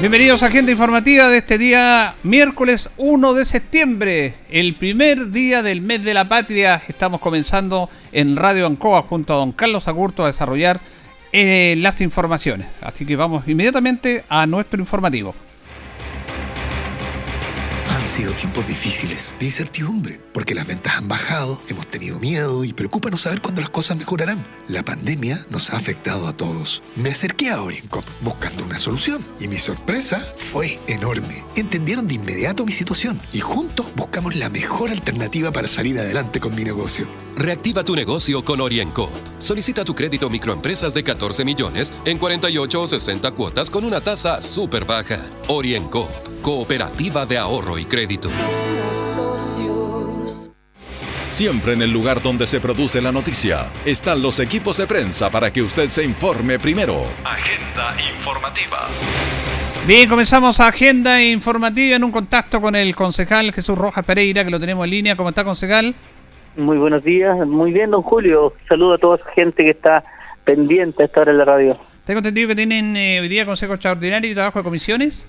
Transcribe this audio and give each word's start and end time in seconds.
Bienvenidos 0.00 0.42
a 0.42 0.46
Agenda 0.46 0.72
Informativa 0.72 1.28
de 1.28 1.36
este 1.36 1.58
día, 1.58 2.14
miércoles 2.22 2.88
1 2.96 3.34
de 3.34 3.44
septiembre, 3.44 4.34
el 4.48 4.76
primer 4.76 5.30
día 5.30 5.62
del 5.62 5.82
mes 5.82 6.02
de 6.04 6.14
la 6.14 6.26
patria. 6.26 6.80
Estamos 6.88 7.20
comenzando 7.20 7.90
en 8.10 8.36
Radio 8.36 8.66
Ancoa 8.66 9.02
junto 9.02 9.34
a 9.34 9.36
don 9.36 9.52
Carlos 9.52 9.88
Agurto 9.88 10.24
a 10.24 10.28
desarrollar 10.28 10.80
eh, 11.32 11.74
las 11.76 12.00
informaciones. 12.00 12.68
Así 12.80 13.04
que 13.04 13.14
vamos 13.14 13.46
inmediatamente 13.46 14.24
a 14.30 14.46
nuestro 14.46 14.80
informativo. 14.80 15.34
Han 18.00 18.06
sido 18.06 18.32
tiempos 18.32 18.66
difíciles, 18.66 19.34
de 19.38 19.44
incertidumbre, 19.44 20.18
porque 20.32 20.54
las 20.54 20.66
ventas 20.66 20.96
han 20.96 21.06
bajado, 21.06 21.62
hemos 21.68 21.86
tenido 21.86 22.18
miedo 22.18 22.64
y 22.64 22.72
preocupa 22.72 23.10
no 23.10 23.18
saber 23.18 23.42
cuándo 23.42 23.60
las 23.60 23.68
cosas 23.68 23.98
mejorarán. 23.98 24.42
La 24.68 24.82
pandemia 24.82 25.38
nos 25.50 25.68
ha 25.68 25.76
afectado 25.76 26.26
a 26.26 26.32
todos. 26.32 26.82
Me 26.96 27.10
acerqué 27.10 27.50
a 27.50 27.60
Orincop 27.60 28.06
buscando 28.22 28.64
una 28.64 28.78
solución 28.78 29.22
y 29.38 29.48
mi 29.48 29.58
sorpresa 29.58 30.18
fue 30.50 30.80
enorme. 30.86 31.44
Entendieron 31.56 32.08
de 32.08 32.14
inmediato 32.14 32.64
mi 32.64 32.72
situación 32.72 33.20
y 33.34 33.40
juntos 33.40 33.84
buscamos 33.96 34.34
la 34.34 34.48
mejor 34.48 34.88
alternativa 34.88 35.52
para 35.52 35.68
salir 35.68 35.98
adelante 35.98 36.40
con 36.40 36.54
mi 36.54 36.64
negocio. 36.64 37.06
Reactiva 37.36 37.84
tu 37.84 37.94
negocio 37.94 38.42
con 38.42 38.62
Orienco. 38.62 39.10
Solicita 39.40 39.86
tu 39.86 39.94
crédito 39.94 40.28
microempresas 40.28 40.92
de 40.92 41.02
14 41.02 41.46
millones 41.46 41.94
en 42.04 42.18
48 42.18 42.82
o 42.82 42.86
60 42.86 43.30
cuotas 43.32 43.70
con 43.70 43.84
una 43.84 44.00
tasa 44.00 44.42
súper 44.42 44.84
baja. 44.84 45.18
Orienco, 45.48 46.08
cooperativa 46.42 47.24
de 47.24 47.38
ahorro 47.38 47.78
y 47.78 47.86
crédito. 47.86 48.28
Siempre 51.26 51.72
en 51.72 51.80
el 51.80 51.90
lugar 51.90 52.20
donde 52.20 52.46
se 52.46 52.60
produce 52.60 53.00
la 53.00 53.12
noticia 53.12 53.72
están 53.86 54.20
los 54.20 54.40
equipos 54.40 54.76
de 54.76 54.86
prensa 54.86 55.30
para 55.30 55.50
que 55.50 55.62
usted 55.62 55.88
se 55.88 56.04
informe 56.04 56.58
primero. 56.58 57.02
Agenda 57.24 57.96
informativa. 58.14 58.88
Bien, 59.86 60.06
comenzamos 60.06 60.60
Agenda 60.60 61.22
Informativa 61.22 61.96
en 61.96 62.04
un 62.04 62.12
contacto 62.12 62.60
con 62.60 62.76
el 62.76 62.94
concejal 62.94 63.54
Jesús 63.54 63.78
Rojas 63.78 64.04
Pereira, 64.04 64.44
que 64.44 64.50
lo 64.50 64.60
tenemos 64.60 64.84
en 64.84 64.90
línea. 64.90 65.16
¿Cómo 65.16 65.30
está, 65.30 65.42
concejal? 65.42 65.94
Muy 66.56 66.78
buenos 66.78 67.04
días, 67.04 67.46
muy 67.46 67.72
bien, 67.72 67.90
don 67.90 68.02
Julio. 68.02 68.52
Saludo 68.68 68.94
a 68.94 68.98
toda 68.98 69.16
esa 69.16 69.30
gente 69.32 69.62
que 69.62 69.70
está 69.70 70.02
pendiente 70.44 71.02
a 71.02 71.06
esta 71.06 71.20
hora 71.20 71.30
en 71.30 71.38
la 71.38 71.44
radio. 71.44 71.78
Tengo 72.04 72.18
entendido 72.18 72.48
que 72.48 72.56
tienen 72.56 72.96
eh, 72.96 73.20
hoy 73.20 73.28
día 73.28 73.46
Consejo 73.46 73.74
Extraordinario 73.74 74.30
y 74.30 74.34
Trabajo 74.34 74.58
de 74.58 74.64
Comisiones. 74.64 75.28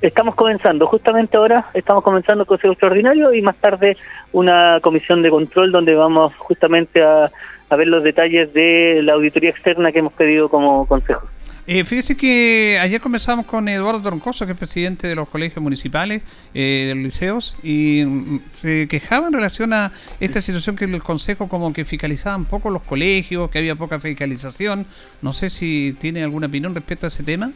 Estamos 0.00 0.34
comenzando, 0.34 0.86
justamente 0.86 1.36
ahora 1.36 1.66
estamos 1.74 2.02
comenzando 2.04 2.42
el 2.42 2.46
Consejo 2.46 2.72
Extraordinario 2.72 3.34
y 3.34 3.42
más 3.42 3.56
tarde 3.56 3.96
una 4.32 4.78
comisión 4.80 5.22
de 5.22 5.30
control 5.30 5.72
donde 5.72 5.94
vamos 5.94 6.34
justamente 6.36 7.02
a, 7.02 7.30
a 7.68 7.76
ver 7.76 7.88
los 7.88 8.02
detalles 8.02 8.52
de 8.54 9.00
la 9.02 9.14
auditoría 9.14 9.50
externa 9.50 9.92
que 9.92 9.98
hemos 9.98 10.12
pedido 10.12 10.48
como 10.48 10.86
consejo. 10.86 11.26
Eh, 11.72 11.84
fíjese 11.84 12.16
que 12.16 12.80
ayer 12.82 13.00
conversamos 13.00 13.46
con 13.46 13.68
Eduardo 13.68 14.02
Troncoso, 14.02 14.44
que 14.44 14.50
es 14.50 14.58
presidente 14.58 15.06
de 15.06 15.14
los 15.14 15.28
colegios 15.28 15.62
municipales, 15.62 16.24
eh, 16.52 16.86
de 16.88 16.94
los 16.96 17.04
liceos, 17.04 17.56
y 17.62 18.02
mm, 18.04 18.40
se 18.54 18.88
quejaba 18.88 19.28
en 19.28 19.34
relación 19.34 19.72
a 19.72 19.92
esta 20.18 20.42
situación 20.42 20.74
que 20.74 20.86
el 20.86 21.00
Consejo 21.00 21.48
como 21.48 21.72
que 21.72 21.84
fiscalizaba 21.84 22.36
un 22.36 22.46
poco 22.46 22.70
los 22.70 22.82
colegios, 22.82 23.50
que 23.50 23.58
había 23.60 23.76
poca 23.76 24.00
fiscalización. 24.00 24.84
No 25.22 25.32
sé 25.32 25.48
si 25.48 25.96
tiene 26.00 26.24
alguna 26.24 26.48
opinión 26.48 26.74
respecto 26.74 27.06
a 27.06 27.08
ese 27.08 27.22
tema. 27.22 27.52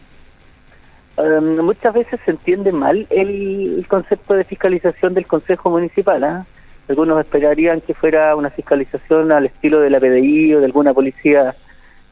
Um, 1.16 1.64
muchas 1.64 1.92
veces 1.92 2.20
se 2.24 2.30
entiende 2.30 2.70
mal 2.70 3.08
el, 3.10 3.78
el, 3.78 3.86
concepto 3.88 4.34
de 4.34 4.44
fiscalización 4.44 5.14
del 5.14 5.26
Consejo 5.26 5.70
Municipal. 5.70 6.22
¿ah? 6.22 6.46
Algunos 6.88 7.18
esperarían 7.18 7.80
que 7.80 7.94
fuera 7.94 8.36
una 8.36 8.50
fiscalización 8.50 9.32
al 9.32 9.46
estilo 9.46 9.80
de 9.80 9.90
la 9.90 9.98
PDI 9.98 10.54
o 10.54 10.60
de 10.60 10.66
alguna 10.66 10.94
policía 10.94 11.52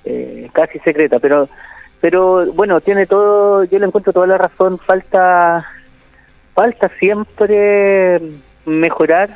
eh, 0.05 0.51
casi 0.53 0.81
secreta, 0.81 1.21
pero 1.21 1.49
pero 2.03 2.53
bueno, 2.53 2.81
tiene 2.81 3.07
todo, 3.07 3.63
yo 3.63 3.79
le 3.79 3.87
encuentro 3.87 4.13
toda 4.13 4.27
la 4.27 4.37
razón, 4.37 4.79
falta 4.81 5.65
falta 6.53 6.91
siempre 6.99 8.21
mejorar, 8.67 9.31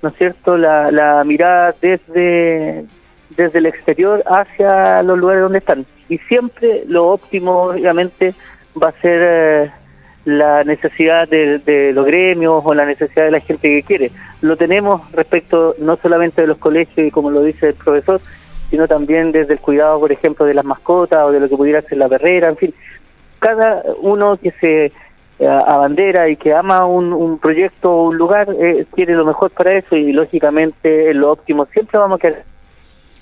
¿no 0.00 0.10
es 0.10 0.16
cierto?, 0.16 0.56
la, 0.56 0.90
la 0.92 1.22
mirada 1.24 1.74
desde 1.82 2.86
desde 3.30 3.58
el 3.58 3.66
exterior 3.66 4.22
hacia 4.26 5.02
los 5.02 5.18
lugares 5.18 5.42
donde 5.42 5.58
están. 5.58 5.84
Y 6.08 6.18
siempre 6.18 6.84
lo 6.86 7.08
óptimo, 7.08 7.62
obviamente, 7.62 8.34
va 8.80 8.88
a 8.90 9.00
ser 9.00 9.20
eh, 9.24 9.70
la 10.24 10.62
necesidad 10.62 11.28
de, 11.28 11.58
de, 11.58 11.92
los 11.92 12.06
gremios 12.06 12.62
o 12.64 12.72
la 12.72 12.86
necesidad 12.86 13.24
de 13.24 13.30
la 13.32 13.40
gente 13.40 13.68
que 13.68 13.82
quiere. 13.82 14.10
Lo 14.42 14.56
tenemos 14.56 15.10
respecto 15.12 15.74
no 15.78 15.96
solamente 15.96 16.42
de 16.42 16.48
los 16.48 16.58
colegios 16.58 17.06
y 17.06 17.10
como 17.10 17.30
lo 17.30 17.42
dice 17.42 17.68
el 17.68 17.74
profesor, 17.74 18.20
sino 18.70 18.88
también 18.88 19.32
desde 19.32 19.54
el 19.54 19.60
cuidado, 19.60 20.00
por 20.00 20.12
ejemplo, 20.12 20.46
de 20.46 20.54
las 20.54 20.64
mascotas 20.64 21.24
o 21.24 21.32
de 21.32 21.40
lo 21.40 21.48
que 21.48 21.56
pudiera 21.56 21.82
ser 21.82 21.98
la 21.98 22.08
perrera, 22.08 22.48
en 22.48 22.56
fin. 22.56 22.74
Cada 23.38 23.82
uno 24.00 24.36
que 24.36 24.52
se 24.60 24.86
eh, 24.86 24.92
abandera 25.46 26.28
y 26.28 26.36
que 26.36 26.54
ama 26.54 26.86
un, 26.86 27.12
un 27.12 27.38
proyecto 27.38 27.90
o 27.90 28.08
un 28.08 28.16
lugar 28.16 28.48
eh, 28.58 28.86
quiere 28.94 29.14
lo 29.14 29.24
mejor 29.24 29.50
para 29.50 29.76
eso 29.76 29.96
y 29.96 30.12
lógicamente 30.12 31.12
lo 31.14 31.32
óptimo 31.32 31.66
siempre 31.66 31.98
vamos 31.98 32.18
a 32.18 32.20
querer 32.20 32.50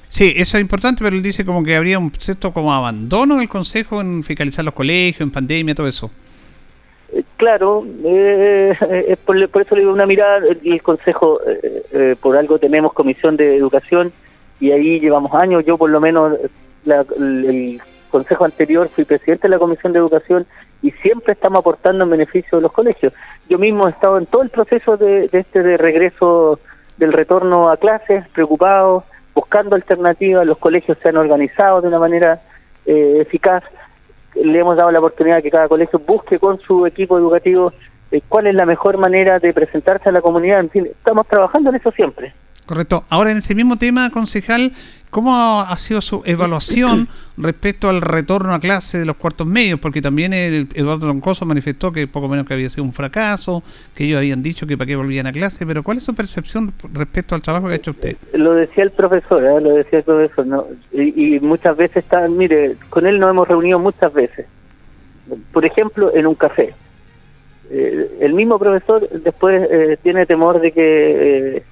Sí, 0.09 0.33
eso 0.37 0.57
es 0.57 0.63
importante, 0.63 1.05
pero 1.05 1.15
él 1.15 1.23
dice 1.23 1.45
como 1.45 1.63
que 1.63 1.77
habría 1.77 1.99
un 1.99 2.11
cierto 2.11 2.53
como 2.53 2.73
abandono 2.73 3.37
del 3.37 3.49
Consejo 3.49 4.01
en 4.01 4.25
fiscalizar 4.25 4.65
los 4.65 4.75
colegios, 4.75 5.21
en 5.21 5.31
pandemia, 5.31 5.75
todo 5.75 5.87
eso. 5.87 6.11
Eh, 7.13 7.23
claro, 7.37 7.87
eh, 8.05 8.75
eh, 8.81 9.17
por, 9.25 9.49
por, 9.51 9.63
eso 9.63 9.75
le 9.75 9.83
digo 9.83 9.93
una 9.93 10.07
mirada, 10.07 10.41
el 10.65 10.83
Consejo, 10.83 11.41
eh, 11.47 12.17
por 12.21 12.37
algo 12.37 12.59
tenemos 12.59 12.95
Comisión 12.95 13.37
de 13.37 13.57
Educación 13.57 14.13
y 14.61 14.73
ahí 14.73 14.99
llevamos 14.99 15.33
años, 15.35 15.65
yo 15.65 15.79
por 15.79 15.91
lo 15.91 16.01
menos 16.01 16.39
la, 16.85 17.05
el 17.17 17.81
Consejo 18.11 18.45
anterior 18.45 18.89
fui 18.89 19.05
presidente 19.05 19.49
de 19.49 19.51
la 19.51 19.59
Comisión 19.59 19.93
de 19.93 19.99
Educación 19.99 20.47
y 20.83 20.91
siempre 20.93 21.35
estamos 21.35 21.61
aportando 21.61 22.05
en 22.05 22.11
beneficio 22.11 22.59
de 22.59 22.63
los 22.63 22.73
colegios. 22.73 23.13
Yo 23.49 23.59
mismo 23.59 23.87
he 23.87 23.91
estado 23.91 24.19
en 24.19 24.27
todo 24.27 24.43
el 24.43 24.51
proceso 24.51 24.97
de, 24.97 25.29
este 25.31 25.63
de 25.63 25.77
regreso, 25.77 26.59
del 26.97 27.13
retorno 27.13 27.71
a 27.71 27.77
clases, 27.77 28.27
preocupado, 28.29 29.05
buscando 29.35 29.77
alternativas, 29.77 30.47
los 30.47 30.59
colegios 30.59 30.99
se 31.03 31.11
han 31.11 31.17
organizado 31.17 31.81
de 31.81 31.89
una 31.89 31.99
manera 31.99 32.41
eh, 32.87 33.19
eficaz, 33.21 33.63
le 34.35 34.59
hemos 34.59 34.77
dado 34.77 34.91
la 34.91 34.99
oportunidad 34.99 35.43
que 35.43 35.51
cada 35.51 35.69
colegio 35.69 35.99
busque 35.99 36.39
con 36.39 36.61
su 36.61 36.87
equipo 36.87 37.19
educativo 37.19 37.73
eh, 38.11 38.21
cuál 38.29 38.47
es 38.47 38.55
la 38.55 38.67
mejor 38.67 38.99
manera 38.99 39.39
de 39.39 39.53
presentarse 39.53 40.09
a 40.09 40.13
la 40.13 40.23
comunidad, 40.23 40.61
en 40.61 40.71
fin, 40.71 40.87
estamos 40.87 41.27
trabajando 41.27 41.71
en 41.71 41.77
eso 41.77 41.91
siempre. 41.93 42.33
Correcto. 42.69 43.05
Ahora, 43.09 43.31
en 43.31 43.39
ese 43.39 43.55
mismo 43.55 43.79
tema, 43.79 44.11
concejal, 44.11 44.73
¿cómo 45.09 45.63
ha 45.63 45.75
sido 45.79 46.03
su 46.03 46.21
evaluación 46.27 47.09
respecto 47.39 47.89
al 47.89 48.03
retorno 48.03 48.53
a 48.53 48.61
clase 48.61 48.99
de 48.99 49.07
los 49.07 49.17
cuartos 49.17 49.47
medios? 49.47 49.81
Porque 49.81 50.03
también 50.03 50.35
el 50.35 50.69
Eduardo 50.75 51.07
Loncoso 51.07 51.47
manifestó 51.47 51.93
que 51.93 52.07
poco 52.07 52.29
menos 52.29 52.47
que 52.47 52.53
había 52.53 52.69
sido 52.69 52.85
un 52.85 52.93
fracaso, 52.93 53.63
que 53.95 54.05
ellos 54.05 54.19
habían 54.19 54.43
dicho 54.43 54.67
que 54.67 54.77
para 54.77 54.87
qué 54.87 54.97
volvían 54.97 55.27
a 55.27 55.33
clase, 55.33 55.65
pero 55.65 55.83
¿cuál 55.83 55.97
es 55.97 56.03
su 56.03 56.15
percepción 56.15 56.75
respecto 56.93 57.35
al 57.35 57.41
trabajo 57.41 57.69
que 57.69 57.73
ha 57.73 57.77
hecho 57.77 57.93
usted? 57.93 58.19
Lo 58.35 58.53
decía 58.53 58.85
el 58.85 58.91
profesor, 58.91 59.43
¿eh? 59.43 59.61
lo 59.63 59.71
decía 59.71 60.01
el 60.01 60.05
profesor, 60.05 60.47
¿no? 60.47 60.67
y, 60.93 61.37
y 61.37 61.41
muchas 61.41 61.75
veces 61.75 62.05
está, 62.05 62.29
mire, 62.29 62.77
con 62.91 63.07
él 63.07 63.19
nos 63.19 63.31
hemos 63.31 63.49
reunido 63.49 63.79
muchas 63.79 64.13
veces, 64.13 64.45
por 65.53 65.65
ejemplo, 65.65 66.15
en 66.15 66.27
un 66.27 66.35
café. 66.35 66.75
Eh, 67.71 68.19
el 68.21 68.35
mismo 68.35 68.59
profesor 68.59 69.09
después 69.09 69.67
eh, 69.71 69.99
tiene 70.03 70.27
temor 70.27 70.61
de 70.61 70.73
que 70.73 71.57
eh, 71.57 71.63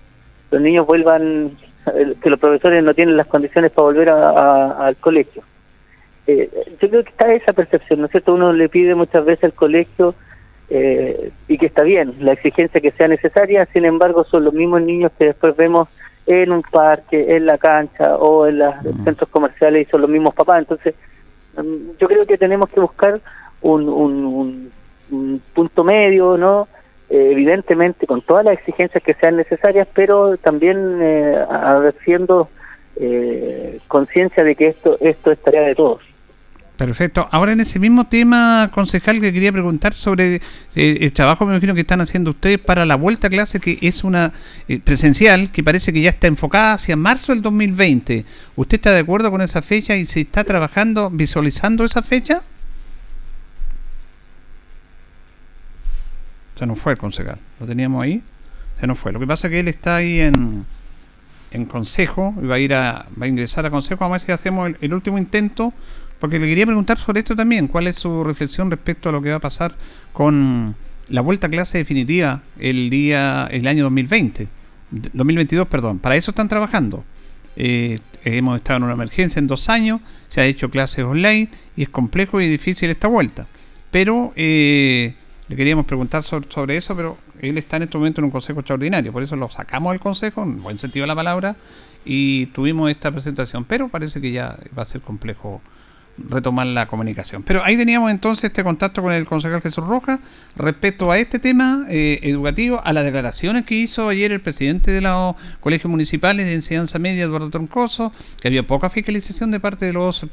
los 0.51 0.61
niños 0.61 0.87
vuelvan, 0.87 1.53
que 2.23 2.31
los 2.31 2.41
profesores 2.41 2.83
no 2.83 2.95
tienen 2.95 3.17
las 3.17 3.29
condiciones 3.29 3.73
para 3.73 3.87
volver 3.87 4.11
a, 4.11 4.31
a, 4.31 4.87
al 4.87 4.97
colegio. 4.97 5.43
Eh, 6.27 6.51
yo 6.81 6.89
creo 6.89 7.05
que 7.05 7.11
está 7.11 7.33
esa 7.33 7.53
percepción, 7.53 8.01
¿no 8.01 8.07
es 8.07 8.11
cierto? 8.11 8.35
Uno 8.35 8.53
le 8.53 8.69
pide 8.69 8.95
muchas 8.95 9.25
veces 9.25 9.45
al 9.45 9.53
colegio 9.53 10.15
eh, 10.69 11.31
y 11.47 11.57
que 11.59 11.67
está 11.67 11.85
bien, 11.85 12.15
la 12.19 12.33
exigencia 12.33 12.81
que 12.81 12.91
sea 12.91 13.07
necesaria, 13.07 13.67
sin 13.73 13.85
embargo 13.85 14.25
son 14.25 14.45
los 14.45 14.53
mismos 14.53 14.83
niños 14.83 15.13
que 15.17 15.27
después 15.27 15.57
vemos 15.57 15.89
en 16.27 16.51
un 16.51 16.63
parque, 16.63 17.37
en 17.37 17.47
la 17.47 17.57
cancha 17.57 18.17
o 18.17 18.49
en 18.49 18.59
los 18.59 18.75
mm. 18.83 19.05
centros 19.05 19.29
comerciales 19.31 19.87
y 19.87 19.91
son 19.91 20.01
los 20.01 20.11
mismos 20.11 20.35
papás. 20.35 20.59
Entonces, 20.59 20.97
um, 21.57 21.97
yo 22.01 22.09
creo 22.09 22.27
que 22.27 22.37
tenemos 22.37 22.69
que 22.69 22.81
buscar 22.81 23.21
un, 23.61 23.89
un, 23.89 24.25
un, 24.25 24.73
un 25.13 25.43
punto 25.55 25.85
medio, 25.85 26.37
¿no? 26.37 26.67
Eh, 27.11 27.29
evidentemente 27.33 28.07
con 28.07 28.23
todas 28.23 28.45
las 28.45 28.59
exigencias 28.59 29.03
que 29.03 29.15
sean 29.15 29.37
necesarias, 29.37 29.89
pero 29.95 30.37
también 30.39 30.99
eh, 31.01 31.45
haciendo 31.49 32.49
eh, 32.97 33.79
conciencia 33.89 34.43
de 34.43 34.55
que 34.55 34.69
esto 34.69 34.97
esto 35.01 35.31
es 35.31 35.39
tarea 35.43 35.63
de 35.63 35.75
todos. 35.75 36.03
Perfecto. 36.77 37.27
Ahora 37.31 37.53
en 37.53 37.61
ese 37.61 37.79
mismo 37.79 38.07
tema, 38.07 38.71
concejal, 38.73 39.21
que 39.21 39.33
quería 39.33 39.51
preguntar 39.51 39.95
sobre 39.95 40.37
eh, 40.75 40.99
el 41.01 41.13
trabajo, 41.13 41.47
me 41.47 41.53
imagino 41.53 41.75
que 41.75 41.81
están 41.81 42.03
haciendo 42.03 42.31
ustedes 42.31 42.59
para 42.59 42.85
la 42.85 42.97
vuelta 42.97 43.29
a 43.29 43.31
clase, 43.31 43.61
que 43.61 43.79
es 43.81 44.05
una 44.05 44.33
eh, 44.69 44.79
presencial, 44.79 45.51
que 45.53 45.65
parece 45.65 45.93
que 45.93 46.03
ya 46.03 46.11
está 46.11 46.27
enfocada 46.27 46.75
hacia 46.75 46.95
marzo 46.97 47.33
del 47.33 47.41
2020. 47.41 48.27
¿Usted 48.57 48.77
está 48.77 48.93
de 48.93 49.01
acuerdo 49.01 49.31
con 49.31 49.41
esa 49.41 49.63
fecha 49.63 49.97
y 49.97 50.05
se 50.05 50.21
está 50.21 50.45
trabajando, 50.45 51.09
visualizando 51.11 51.83
esa 51.83 52.03
fecha? 52.03 52.43
Se 56.59 56.67
nos 56.67 56.79
fue 56.79 56.93
el 56.93 56.99
concejal. 56.99 57.39
¿Lo 57.61 57.67
teníamos 57.67 58.03
ahí? 58.03 58.23
Se 58.81 58.87
nos 58.87 58.99
fue. 58.99 59.13
Lo 59.13 59.21
que 59.21 59.27
pasa 59.27 59.47
es 59.47 59.53
que 59.53 59.61
él 59.61 59.69
está 59.69 59.97
ahí 59.97 60.21
en, 60.21 60.65
en 61.51 61.65
consejo 61.67 62.35
y 62.43 62.47
va 62.47 62.57
a 62.57 62.59
ir 62.59 62.75
a, 62.75 63.07
va 63.21 63.27
a 63.27 63.29
ingresar 63.29 63.67
a 63.67 63.71
consejo. 63.71 64.01
Vamos 64.01 64.17
a 64.17 64.19
ver 64.19 64.27
si 64.27 64.33
hacemos 64.33 64.73
el 64.81 64.95
último 64.95 65.19
intento 65.19 65.73
porque 66.19 66.39
le 66.39 66.47
quería 66.47 66.67
preguntar 66.67 66.99
sobre 66.99 67.21
esto 67.21 67.37
también, 67.37 67.69
cuál 67.69 67.87
es 67.87 67.97
su 67.97 68.25
reflexión 68.25 68.71
respecto 68.71 69.09
a 69.09 69.13
lo 69.13 69.21
que 69.21 69.31
va 69.31 69.37
a 69.37 69.41
pasar 69.41 69.75
con 70.13 70.75
la 71.09 71.21
vuelta 71.21 71.47
a 71.47 71.51
clase 71.51 71.79
definitiva 71.79 72.43
el 72.59 72.91
día, 72.91 73.49
el 73.51 73.67
año 73.67 73.85
2020, 73.85 74.49
2022, 74.91 75.69
perdón. 75.69 75.99
Para 75.99 76.17
eso 76.17 76.31
están 76.31 76.49
trabajando. 76.49 77.05
Eh, 77.57 78.01
hemos 78.25 78.59
estado 78.59 78.79
en 78.79 78.83
una 78.85 78.95
emergencia 78.95 79.39
en 79.41 79.47
dos 79.47 79.69
años, 79.69 80.01
se 80.29 80.41
ha 80.41 80.47
hecho 80.47 80.71
clases 80.71 81.05
online 81.05 81.49
y 81.77 81.83
es 81.83 81.89
complejo 81.89 82.41
y 82.41 82.49
difícil 82.49 82.91
esta 82.91 83.09
vuelta. 83.09 83.47
Pero 83.91 84.33
eh, 84.37 85.15
le 85.49 85.57
queríamos 85.57 85.87
preguntar 85.87 86.23
sobre, 86.23 86.77
eso, 86.77 86.97
pero 86.97 87.17
él 87.41 87.57
está 87.59 87.77
en 87.77 87.85
este 87.85 87.97
momento 87.97 88.21
en 88.21 88.27
un 88.27 88.31
consejo 88.31 88.61
extraordinario, 88.61 89.13
por 89.13 89.23
eso 89.23 89.37
lo 89.37 89.51
sacamos 89.51 89.93
del 89.93 90.01
consejo, 90.01 90.43
en 90.43 90.63
buen 90.63 90.79
sentido 90.79 91.05
de 91.05 91.09
la 91.09 91.15
palabra, 91.15 91.57
y 92.05 92.47
tuvimos 92.47 92.91
esta 92.91 93.11
presentación, 93.13 93.65
pero 93.65 93.89
parece 93.89 94.21
que 94.21 94.33
ya 94.33 94.59
va 94.77 94.83
a 94.83 94.87
ser 94.87 95.01
complejo 95.01 95.61
retomar 96.19 96.67
la 96.67 96.87
comunicación. 96.87 97.43
Pero 97.43 97.63
ahí 97.65 97.77
teníamos 97.77 98.11
entonces 98.11 98.45
este 98.45 98.65
contacto 98.65 99.03
con 99.03 99.13
el 99.13 99.27
concejal 99.27 99.61
Jesús 99.61 99.85
Rojas 99.85 100.21
respecto 100.57 101.11
a 101.11 101.19
este 101.19 101.39
tema 101.39 101.85
eh, 101.89 102.21
educativo, 102.23 102.81
a 102.85 102.93
las 102.93 103.05
declaraciones 103.05 103.65
que 103.65 103.75
hizo 103.75 104.09
ayer 104.09 104.33
el 104.33 104.41
presidente 104.41 104.91
de 104.91 105.01
los 105.01 105.37
colegios 105.61 105.91
municipales 105.91 106.47
de 106.47 106.55
enseñanza 106.55 106.99
media, 106.99 107.25
Eduardo 107.25 107.51
Troncoso, 107.51 108.13
que 108.41 108.49
había 108.49 108.67
poca 108.67 108.89
fiscalización 108.91 109.51
de 109.51 109.61
parte 109.61 109.87
de 109.87 109.93
los 109.93 110.25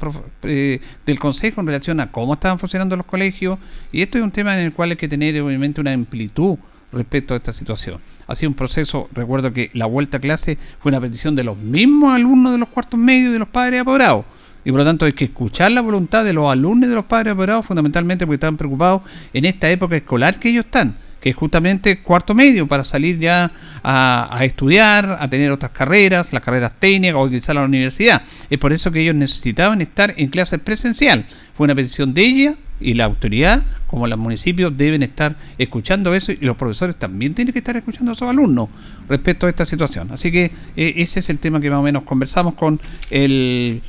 eh, 0.42 0.80
del 1.06 1.18
consejo 1.18 1.60
en 1.60 1.66
relación 1.66 2.00
a 2.00 2.10
cómo 2.10 2.34
estaban 2.34 2.58
funcionando 2.58 2.96
los 2.96 3.06
colegios. 3.06 3.58
Y 3.92 4.02
esto 4.02 4.18
es 4.18 4.24
un 4.24 4.30
tema 4.30 4.54
en 4.54 4.60
el 4.60 4.72
cual 4.72 4.90
hay 4.90 4.96
que 4.96 5.08
tener 5.08 5.40
obviamente 5.40 5.80
una 5.80 5.92
amplitud 5.92 6.56
respecto 6.92 7.34
a 7.34 7.36
esta 7.36 7.52
situación. 7.52 8.00
Ha 8.26 8.36
sido 8.36 8.48
un 8.48 8.54
proceso, 8.54 9.08
recuerdo 9.12 9.52
que 9.52 9.70
la 9.74 9.84
vuelta 9.84 10.16
a 10.16 10.20
clase 10.20 10.56
fue 10.78 10.90
una 10.90 11.00
petición 11.00 11.36
de 11.36 11.44
los 11.44 11.58
mismos 11.58 12.14
alumnos 12.14 12.52
de 12.52 12.58
los 12.58 12.68
cuartos 12.68 12.98
medios 12.98 13.30
y 13.30 13.32
de 13.32 13.38
los 13.38 13.48
padres 13.48 13.82
apoderados 13.82 14.24
y 14.64 14.70
por 14.70 14.80
lo 14.80 14.84
tanto 14.84 15.04
hay 15.04 15.12
que 15.12 15.24
escuchar 15.24 15.72
la 15.72 15.80
voluntad 15.80 16.24
de 16.24 16.32
los 16.32 16.50
alumnos 16.50 16.88
de 16.88 16.94
los 16.94 17.04
padres 17.04 17.32
apoderados 17.32 17.66
fundamentalmente 17.66 18.26
porque 18.26 18.36
están 18.36 18.56
preocupados 18.56 19.02
en 19.32 19.44
esta 19.44 19.70
época 19.70 19.96
escolar 19.96 20.38
que 20.38 20.48
ellos 20.50 20.64
están 20.64 20.96
que 21.24 21.30
es 21.30 21.36
justamente 21.36 22.02
cuarto 22.02 22.34
medio 22.34 22.66
para 22.68 22.84
salir 22.84 23.18
ya 23.18 23.50
a, 23.82 24.40
estudiar, 24.42 25.16
a 25.18 25.26
tener 25.30 25.50
otras 25.50 25.72
carreras, 25.72 26.34
las 26.34 26.42
carreras 26.42 26.74
técnicas 26.78 27.16
o 27.16 27.24
a 27.24 27.54
la 27.54 27.64
universidad. 27.64 28.20
Es 28.50 28.58
por 28.58 28.74
eso 28.74 28.92
que 28.92 29.00
ellos 29.00 29.14
necesitaban 29.14 29.80
estar 29.80 30.12
en 30.18 30.28
clases 30.28 30.60
presencial. 30.60 31.24
Fue 31.54 31.64
una 31.64 31.74
petición 31.74 32.12
de 32.12 32.26
ella 32.26 32.54
y 32.78 32.92
la 32.92 33.04
autoridad, 33.04 33.62
como 33.86 34.06
los 34.06 34.18
municipios, 34.18 34.76
deben 34.76 35.02
estar 35.02 35.34
escuchando 35.56 36.12
eso 36.14 36.30
y 36.30 36.40
los 36.42 36.58
profesores 36.58 36.96
también 36.96 37.32
tienen 37.32 37.54
que 37.54 37.60
estar 37.60 37.74
escuchando 37.74 38.12
a 38.12 38.14
sus 38.14 38.28
alumnos 38.28 38.68
respecto 39.08 39.46
a 39.46 39.48
esta 39.48 39.64
situación. 39.64 40.10
Así 40.12 40.30
que 40.30 40.52
eh, 40.76 40.92
ese 40.96 41.20
es 41.20 41.30
el 41.30 41.38
tema 41.38 41.58
que 41.58 41.70
más 41.70 41.78
o 41.78 41.82
menos 41.82 42.02
conversamos 42.02 42.52
con 42.52 42.78
el 43.08 43.80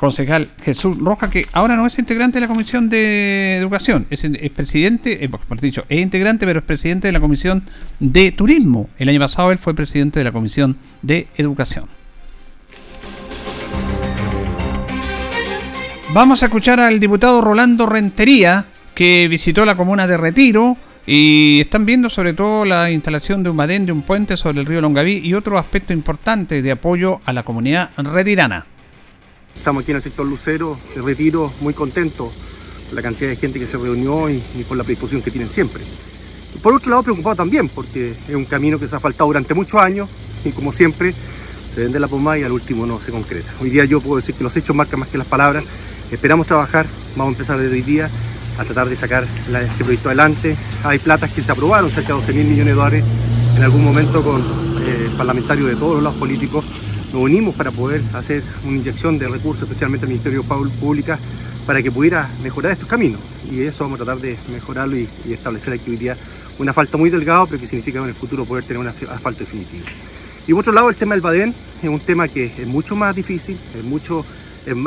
concejal 0.00 0.48
Jesús 0.62 0.96
Roja, 0.96 1.28
que 1.28 1.44
ahora 1.52 1.76
no 1.76 1.86
es 1.86 1.98
integrante 1.98 2.38
de 2.38 2.40
la 2.40 2.48
Comisión 2.48 2.88
de 2.88 3.56
Educación, 3.56 4.06
es, 4.08 4.22
presidente, 4.50 5.22
eh, 5.22 5.30
dicho, 5.60 5.84
es 5.90 6.00
integrante, 6.00 6.46
pero 6.46 6.60
es 6.60 6.64
presidente 6.64 7.08
de 7.08 7.12
la 7.12 7.20
Comisión 7.20 7.64
de 7.98 8.32
Turismo. 8.32 8.88
El 8.98 9.10
año 9.10 9.20
pasado 9.20 9.52
él 9.52 9.58
fue 9.58 9.74
presidente 9.74 10.18
de 10.18 10.24
la 10.24 10.32
Comisión 10.32 10.78
de 11.02 11.28
Educación. 11.36 11.84
Vamos 16.14 16.42
a 16.42 16.46
escuchar 16.46 16.80
al 16.80 16.98
diputado 16.98 17.42
Rolando 17.42 17.84
Rentería, 17.84 18.64
que 18.94 19.28
visitó 19.28 19.66
la 19.66 19.76
comuna 19.76 20.06
de 20.06 20.16
Retiro 20.16 20.78
y 21.06 21.60
están 21.60 21.84
viendo 21.84 22.08
sobre 22.08 22.32
todo 22.32 22.64
la 22.64 22.90
instalación 22.90 23.42
de 23.42 23.50
un 23.50 23.58
badén 23.58 23.84
de 23.84 23.92
un 23.92 24.00
puente 24.00 24.38
sobre 24.38 24.60
el 24.60 24.66
río 24.66 24.80
Longaví 24.80 25.18
y 25.18 25.34
otro 25.34 25.58
aspecto 25.58 25.92
importante 25.92 26.62
de 26.62 26.70
apoyo 26.70 27.20
a 27.26 27.34
la 27.34 27.42
comunidad 27.42 27.90
retirana. 27.98 28.64
Estamos 29.60 29.82
aquí 29.82 29.90
en 29.90 29.96
el 29.98 30.02
sector 30.02 30.26
Lucero, 30.26 30.78
de 30.94 31.02
retiro, 31.02 31.52
muy 31.60 31.74
contentos 31.74 32.30
por 32.86 32.94
la 32.94 33.02
cantidad 33.02 33.28
de 33.28 33.36
gente 33.36 33.58
que 33.58 33.66
se 33.66 33.76
reunió 33.76 34.30
y, 34.30 34.40
por 34.66 34.74
la 34.74 34.84
predisposición 34.84 35.20
que 35.20 35.30
tienen 35.30 35.50
siempre. 35.50 35.84
por 36.62 36.72
otro 36.72 36.88
lado, 36.88 37.02
preocupado 37.02 37.36
también 37.36 37.68
porque 37.68 38.14
es 38.26 38.34
un 38.34 38.46
camino 38.46 38.78
que 38.78 38.88
se 38.88 38.96
ha 38.96 39.00
faltado 39.00 39.26
durante 39.26 39.52
muchos 39.52 39.78
años 39.78 40.08
y 40.46 40.52
como 40.52 40.72
siempre 40.72 41.14
se 41.74 41.82
vende 41.82 42.00
la 42.00 42.08
pomada 42.08 42.38
y 42.38 42.42
al 42.42 42.52
último 42.52 42.86
no 42.86 43.02
se 43.02 43.10
concreta. 43.10 43.52
Hoy 43.60 43.68
día 43.68 43.84
yo 43.84 44.00
puedo 44.00 44.16
decir 44.16 44.34
que 44.34 44.42
los 44.42 44.56
hechos 44.56 44.74
marcan 44.74 44.98
más 44.98 45.10
que 45.10 45.18
las 45.18 45.26
palabras. 45.26 45.62
Esperamos 46.10 46.46
trabajar, 46.46 46.86
vamos 47.14 47.32
a 47.32 47.34
empezar 47.34 47.58
desde 47.58 47.74
hoy 47.74 47.82
día 47.82 48.08
a 48.56 48.64
tratar 48.64 48.88
de 48.88 48.96
sacar 48.96 49.26
este 49.62 49.84
proyecto 49.84 50.08
adelante. 50.08 50.56
Hay 50.84 51.00
platas 51.00 51.32
que 51.32 51.42
se 51.42 51.52
aprobaron, 51.52 51.90
cerca 51.90 52.14
de 52.14 52.14
12 52.14 52.32
mil 52.32 52.46
millones 52.46 52.72
de 52.72 52.78
dólares 52.78 53.04
en 53.58 53.62
algún 53.62 53.84
momento 53.84 54.22
con 54.22 54.40
eh, 54.40 55.10
parlamentarios 55.18 55.68
de 55.68 55.76
todos 55.76 55.96
los 55.96 56.02
lados 56.02 56.18
políticos 56.18 56.64
nos 57.12 57.22
unimos 57.22 57.54
para 57.54 57.70
poder 57.70 58.02
hacer 58.14 58.42
una 58.64 58.76
inyección 58.76 59.18
de 59.18 59.28
recursos, 59.28 59.64
especialmente 59.64 60.06
al 60.06 60.10
Ministerio 60.10 60.44
Pública, 60.44 61.18
para 61.66 61.82
que 61.82 61.90
pudiera 61.90 62.30
mejorar 62.42 62.72
estos 62.72 62.88
caminos. 62.88 63.20
Y 63.50 63.62
eso 63.62 63.84
vamos 63.84 64.00
a 64.00 64.04
tratar 64.04 64.22
de 64.22 64.36
mejorarlo 64.52 64.96
y, 64.96 65.08
establecer 65.28 65.72
aquí 65.72 65.90
hoy 65.90 65.96
día 65.96 66.16
una 66.58 66.72
falta 66.72 66.96
muy 66.96 67.10
delgada, 67.10 67.46
pero 67.46 67.60
que 67.60 67.66
significa 67.66 68.00
en 68.00 68.08
el 68.08 68.14
futuro 68.14 68.44
poder 68.44 68.64
tener 68.64 68.78
un 68.78 68.86
asfalto 68.86 69.40
definitivo. 69.40 69.84
Y 70.46 70.52
por 70.52 70.60
otro 70.60 70.72
lado, 70.72 70.88
el 70.88 70.96
tema 70.96 71.14
del 71.14 71.22
Badén 71.22 71.54
es 71.82 71.88
un 71.88 72.00
tema 72.00 72.28
que 72.28 72.46
es 72.46 72.66
mucho 72.66 72.96
más 72.96 73.14
difícil, 73.14 73.58
es 73.76 73.84
mucho 73.84 74.24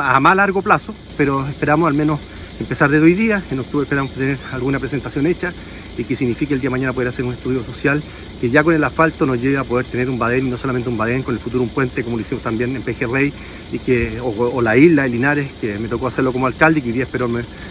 a 0.00 0.20
más 0.20 0.36
largo 0.36 0.62
plazo, 0.62 0.94
pero 1.16 1.46
esperamos 1.48 1.88
al 1.88 1.94
menos 1.94 2.20
empezar 2.60 2.90
desde 2.90 3.04
hoy 3.04 3.14
día. 3.14 3.42
En 3.50 3.58
octubre 3.58 3.84
esperamos 3.84 4.12
tener 4.14 4.38
alguna 4.52 4.78
presentación 4.78 5.26
hecha 5.26 5.52
y 5.96 6.04
que 6.04 6.16
signifique 6.16 6.54
el 6.54 6.60
día 6.60 6.68
de 6.68 6.72
mañana 6.72 6.92
poder 6.92 7.08
hacer 7.08 7.24
un 7.24 7.32
estudio 7.32 7.62
social 7.64 8.02
que 8.40 8.50
ya 8.50 8.62
con 8.62 8.74
el 8.74 8.84
asfalto 8.84 9.26
nos 9.26 9.40
lleve 9.40 9.58
a 9.58 9.64
poder 9.64 9.86
tener 9.86 10.10
un 10.10 10.18
badén 10.18 10.46
y 10.46 10.50
no 10.50 10.58
solamente 10.58 10.88
un 10.88 10.96
badén, 10.96 11.22
con 11.22 11.34
el 11.34 11.40
futuro 11.40 11.62
un 11.62 11.68
puente 11.68 12.02
como 12.02 12.16
lo 12.16 12.22
hicimos 12.22 12.42
también 12.42 12.74
en 12.76 12.82
Pejerrey 12.82 13.32
y 13.72 13.78
que, 13.78 14.20
o, 14.20 14.60
la 14.60 14.76
isla 14.76 15.04
de 15.04 15.08
Linares, 15.08 15.50
que 15.60 15.78
me 15.78 15.88
tocó 15.88 16.06
hacerlo 16.06 16.32
como 16.32 16.46
alcalde 16.46 16.80
y 16.80 16.82
que 16.82 16.88
hoy 16.88 16.94
día 16.94 17.08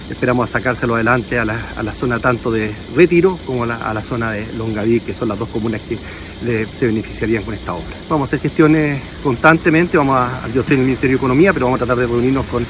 esperamos 0.09 0.49
a 0.49 0.51
sacárselo 0.51 0.95
adelante 0.95 1.37
a 1.37 1.45
la, 1.45 1.93
zona 1.93 2.19
tanto 2.19 2.51
de 2.51 2.73
Retiro 2.95 3.37
como 3.45 3.63
a 3.63 3.93
la, 3.93 4.01
zona 4.01 4.31
de 4.31 4.51
Longaví, 4.53 5.01
que 5.01 5.13
son 5.13 5.29
las 5.29 5.37
dos 5.37 5.49
comunas 5.49 5.81
que 5.81 5.97
se 6.71 6.87
beneficiarían 6.87 7.43
con 7.43 7.53
esta 7.53 7.73
obra. 7.73 7.95
Vamos 8.09 8.27
a 8.27 8.29
hacer 8.29 8.39
gestiones 8.39 9.01
constantemente, 9.21 9.97
vamos 9.97 10.17
a, 10.17 10.47
yo 10.53 10.61
estoy 10.61 10.75
en 10.75 10.81
el 10.81 10.87
Ministerio 10.87 11.17
de 11.17 11.19
Economía, 11.19 11.53
pero 11.53 11.67
vamos 11.67 11.81
a 11.81 11.85
tratar 11.85 11.99
de 11.99 12.07
reunirnos 12.07 12.45
con 12.47 12.65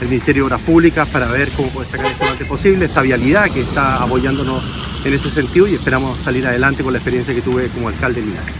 el 0.00 0.08
Ministerio 0.08 0.42
de 0.42 0.46
Obras 0.46 0.60
Públicas 0.60 1.08
para 1.08 1.26
ver 1.26 1.50
cómo 1.56 1.68
poder 1.70 1.88
sacar 1.88 2.06
esto 2.06 2.24
lo 2.38 2.48
posible, 2.48 2.84
esta 2.84 3.02
vialidad 3.02 3.50
que 3.50 3.60
está 3.60 4.02
apoyándonos 4.02 4.87
en 5.04 5.14
este 5.14 5.30
sentido 5.30 5.66
y 5.66 5.74
esperamos 5.74 6.18
salir 6.18 6.46
adelante 6.46 6.82
con 6.82 6.92
la 6.92 6.98
experiencia 6.98 7.34
que 7.34 7.42
tuve 7.42 7.68
como 7.68 7.88
alcalde 7.88 8.20
de 8.20 8.26
Linares. 8.26 8.54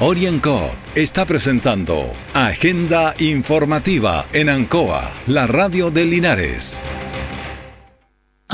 Orienco 0.00 0.70
está 0.94 1.24
presentando 1.24 2.12
Agenda 2.34 3.14
Informativa 3.18 4.26
en 4.32 4.48
Ancoa, 4.48 5.10
la 5.26 5.46
radio 5.46 5.90
de 5.90 6.04
Linares. 6.04 6.84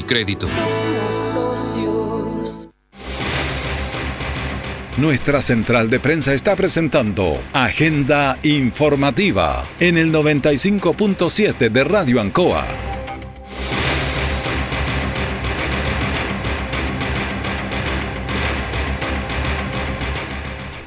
y 0.00 0.02
Crédito. 0.02 0.48
Nuestra 4.96 5.40
central 5.40 5.88
de 5.88 6.00
prensa 6.00 6.34
está 6.34 6.56
presentando 6.56 7.42
Agenda 7.52 8.38
Informativa 8.42 9.64
en 9.78 9.96
el 9.96 10.12
95.7 10.12 11.70
de 11.70 11.84
Radio 11.84 12.20
Ancoa. 12.20 12.66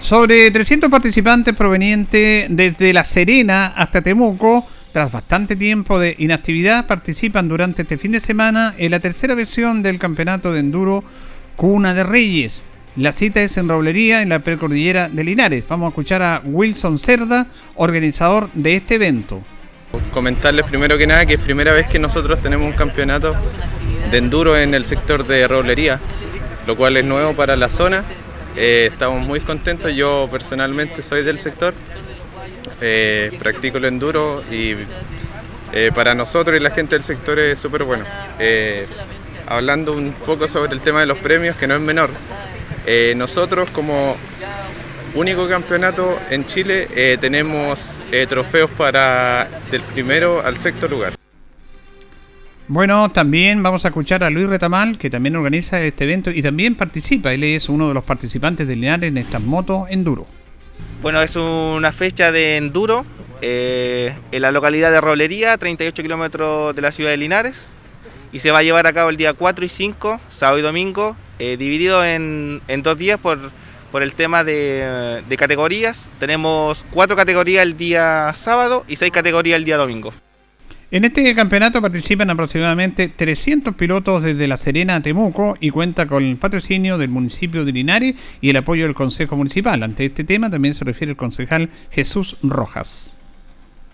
Sobre 0.01 0.51
300 0.51 0.89
participantes 0.91 1.55
provenientes 1.55 2.45
desde 2.49 2.93
La 2.93 3.03
Serena 3.03 3.67
hasta 3.67 4.01
Temuco 4.01 4.67
tras 4.93 5.11
bastante 5.11 5.55
tiempo 5.55 5.99
de 5.99 6.15
inactividad, 6.19 6.85
participan 6.85 7.49
durante 7.49 7.81
este 7.81 7.97
fin 7.97 8.11
de 8.11 8.19
semana 8.19 8.75
en 8.77 8.91
la 8.91 8.99
tercera 8.99 9.33
versión 9.33 9.81
del 9.81 9.97
campeonato 9.97 10.53
de 10.53 10.59
enduro 10.59 11.03
Cuna 11.55 11.95
de 11.95 12.03
Reyes. 12.03 12.63
La 12.95 13.11
cita 13.11 13.41
es 13.41 13.57
en 13.57 13.67
Roblería, 13.67 14.21
en 14.21 14.29
la 14.29 14.39
precordillera 14.39 15.09
de 15.09 15.23
Linares. 15.23 15.65
Vamos 15.67 15.87
a 15.87 15.89
escuchar 15.89 16.21
a 16.21 16.43
Wilson 16.45 16.99
Cerda, 16.99 17.47
organizador 17.73 18.51
de 18.53 18.75
este 18.75 18.95
evento. 18.95 19.41
Comentarles 20.13 20.67
primero 20.67 20.95
que 20.95 21.07
nada 21.07 21.25
que 21.25 21.33
es 21.33 21.39
primera 21.39 21.73
vez 21.73 21.87
que 21.87 21.97
nosotros 21.97 22.39
tenemos 22.39 22.67
un 22.67 22.73
campeonato 22.73 23.35
de 24.11 24.17
enduro 24.19 24.55
en 24.55 24.75
el 24.75 24.85
sector 24.85 25.25
de 25.25 25.47
Roblería, 25.47 25.99
lo 26.67 26.77
cual 26.77 26.97
es 26.97 27.03
nuevo 27.03 27.33
para 27.33 27.55
la 27.55 27.69
zona. 27.69 28.03
Eh, 28.55 28.89
estamos 28.91 29.25
muy 29.25 29.39
contentos, 29.39 29.91
yo 29.95 30.29
personalmente 30.31 31.01
soy 31.01 31.23
del 31.23 31.39
sector, 31.39 31.73
eh, 32.81 33.35
practico 33.39 33.77
el 33.77 33.85
enduro 33.85 34.43
y 34.51 34.75
eh, 35.71 35.91
para 35.93 36.13
nosotros 36.13 36.57
y 36.57 36.59
la 36.59 36.71
gente 36.71 36.95
del 36.95 37.03
sector 37.03 37.39
es 37.39 37.59
súper 37.59 37.83
bueno. 37.83 38.05
hablando 39.47 39.93
un 39.93 40.13
poco 40.25 40.47
sobre 40.47 40.73
el 40.73 40.81
tema 40.81 41.01
de 41.01 41.07
los 41.07 41.17
premios, 41.17 41.55
que 41.57 41.67
no 41.67 41.75
es 41.75 41.81
menor, 41.81 42.09
nosotros 43.15 43.69
como 43.71 44.15
único 45.15 45.47
campeonato 45.47 46.19
en 46.29 46.45
Chile 46.45 47.17
tenemos 47.19 47.97
trofeos 48.29 48.69
para 48.71 49.47
del 49.71 49.81
primero 49.81 50.41
al 50.45 50.57
sexto 50.57 50.87
lugar. 50.87 51.13
Bueno, 52.67 53.11
también 53.11 53.61
vamos 53.61 53.83
a 53.83 53.89
escuchar 53.89 54.23
a 54.23 54.29
Luis 54.29 54.47
Retamal, 54.47 54.97
que 54.97 55.09
también 55.09 55.35
organiza 55.35 55.81
este 55.81 56.05
evento 56.05 56.31
y 56.31 56.41
también 56.41 56.75
participa. 56.75 57.33
Él 57.33 57.43
es 57.43 57.67
uno 57.67 57.89
de 57.89 57.93
los 57.93 58.05
participantes 58.05 58.67
de 58.67 58.75
Linares 58.75 59.09
en 59.09 59.17
estas 59.17 59.41
motos 59.41 59.89
enduro. 59.89 60.25
Bueno, 61.03 61.21
es 61.21 61.35
una 61.35 61.91
fecha 61.91 62.31
de 62.31 62.55
enduro 62.55 63.05
eh, 63.41 64.15
en 64.31 64.41
la 64.41 64.53
localidad 64.53 64.89
de 64.89 65.01
Roblería, 65.01 65.57
38 65.57 66.01
kilómetros 66.01 66.73
de 66.73 66.81
la 66.81 66.93
ciudad 66.93 67.11
de 67.11 67.17
Linares. 67.17 67.67
Y 68.31 68.39
se 68.39 68.51
va 68.51 68.59
a 68.59 68.63
llevar 68.63 68.87
a 68.87 68.93
cabo 68.93 69.09
el 69.09 69.17
día 69.17 69.33
4 69.33 69.65
y 69.65 69.67
5, 69.67 70.21
sábado 70.29 70.59
y 70.59 70.61
domingo, 70.61 71.17
eh, 71.39 71.57
dividido 71.57 72.05
en, 72.05 72.61
dos 72.83 72.97
días 72.97 73.19
por, 73.19 73.37
el 74.01 74.13
tema 74.13 74.45
de, 74.45 75.21
de 75.27 75.35
categorías. 75.35 76.09
Tenemos 76.21 76.85
cuatro 76.89 77.17
categorías 77.17 77.63
el 77.63 77.75
día 77.75 78.31
sábado 78.33 78.85
y 78.87 78.95
seis 78.95 79.11
categorías 79.11 79.57
el 79.57 79.65
día 79.65 79.75
domingo. 79.75 80.13
En 80.93 81.05
este 81.05 81.33
campeonato 81.33 81.81
participan 81.81 82.29
aproximadamente 82.29 83.07
300 83.07 83.73
pilotos 83.73 84.21
desde 84.21 84.47
La 84.47 84.57
Serena 84.57 84.97
a 84.97 85.01
Temuco 85.01 85.57
y 85.59 85.71
cuenta 85.71 86.05
con 86.05 86.23
el 86.23 86.37
patrocinio 86.37 86.99
del 86.99 87.09
municipio 87.09 87.65
de 87.65 87.71
Linares 87.71 88.13
y 88.41 88.51
el 88.51 88.57
apoyo 88.57 88.83
del 88.83 88.93
Consejo 88.93 89.35
Municipal. 89.35 89.81
Ante 89.81 90.05
este 90.05 90.23
tema 90.23 90.51
también 90.51 90.75
se 90.75 90.85
refiere 90.85 91.09
el 91.09 91.17
concejal 91.17 91.71
Jesús 91.89 92.37
Rojas. 92.43 93.17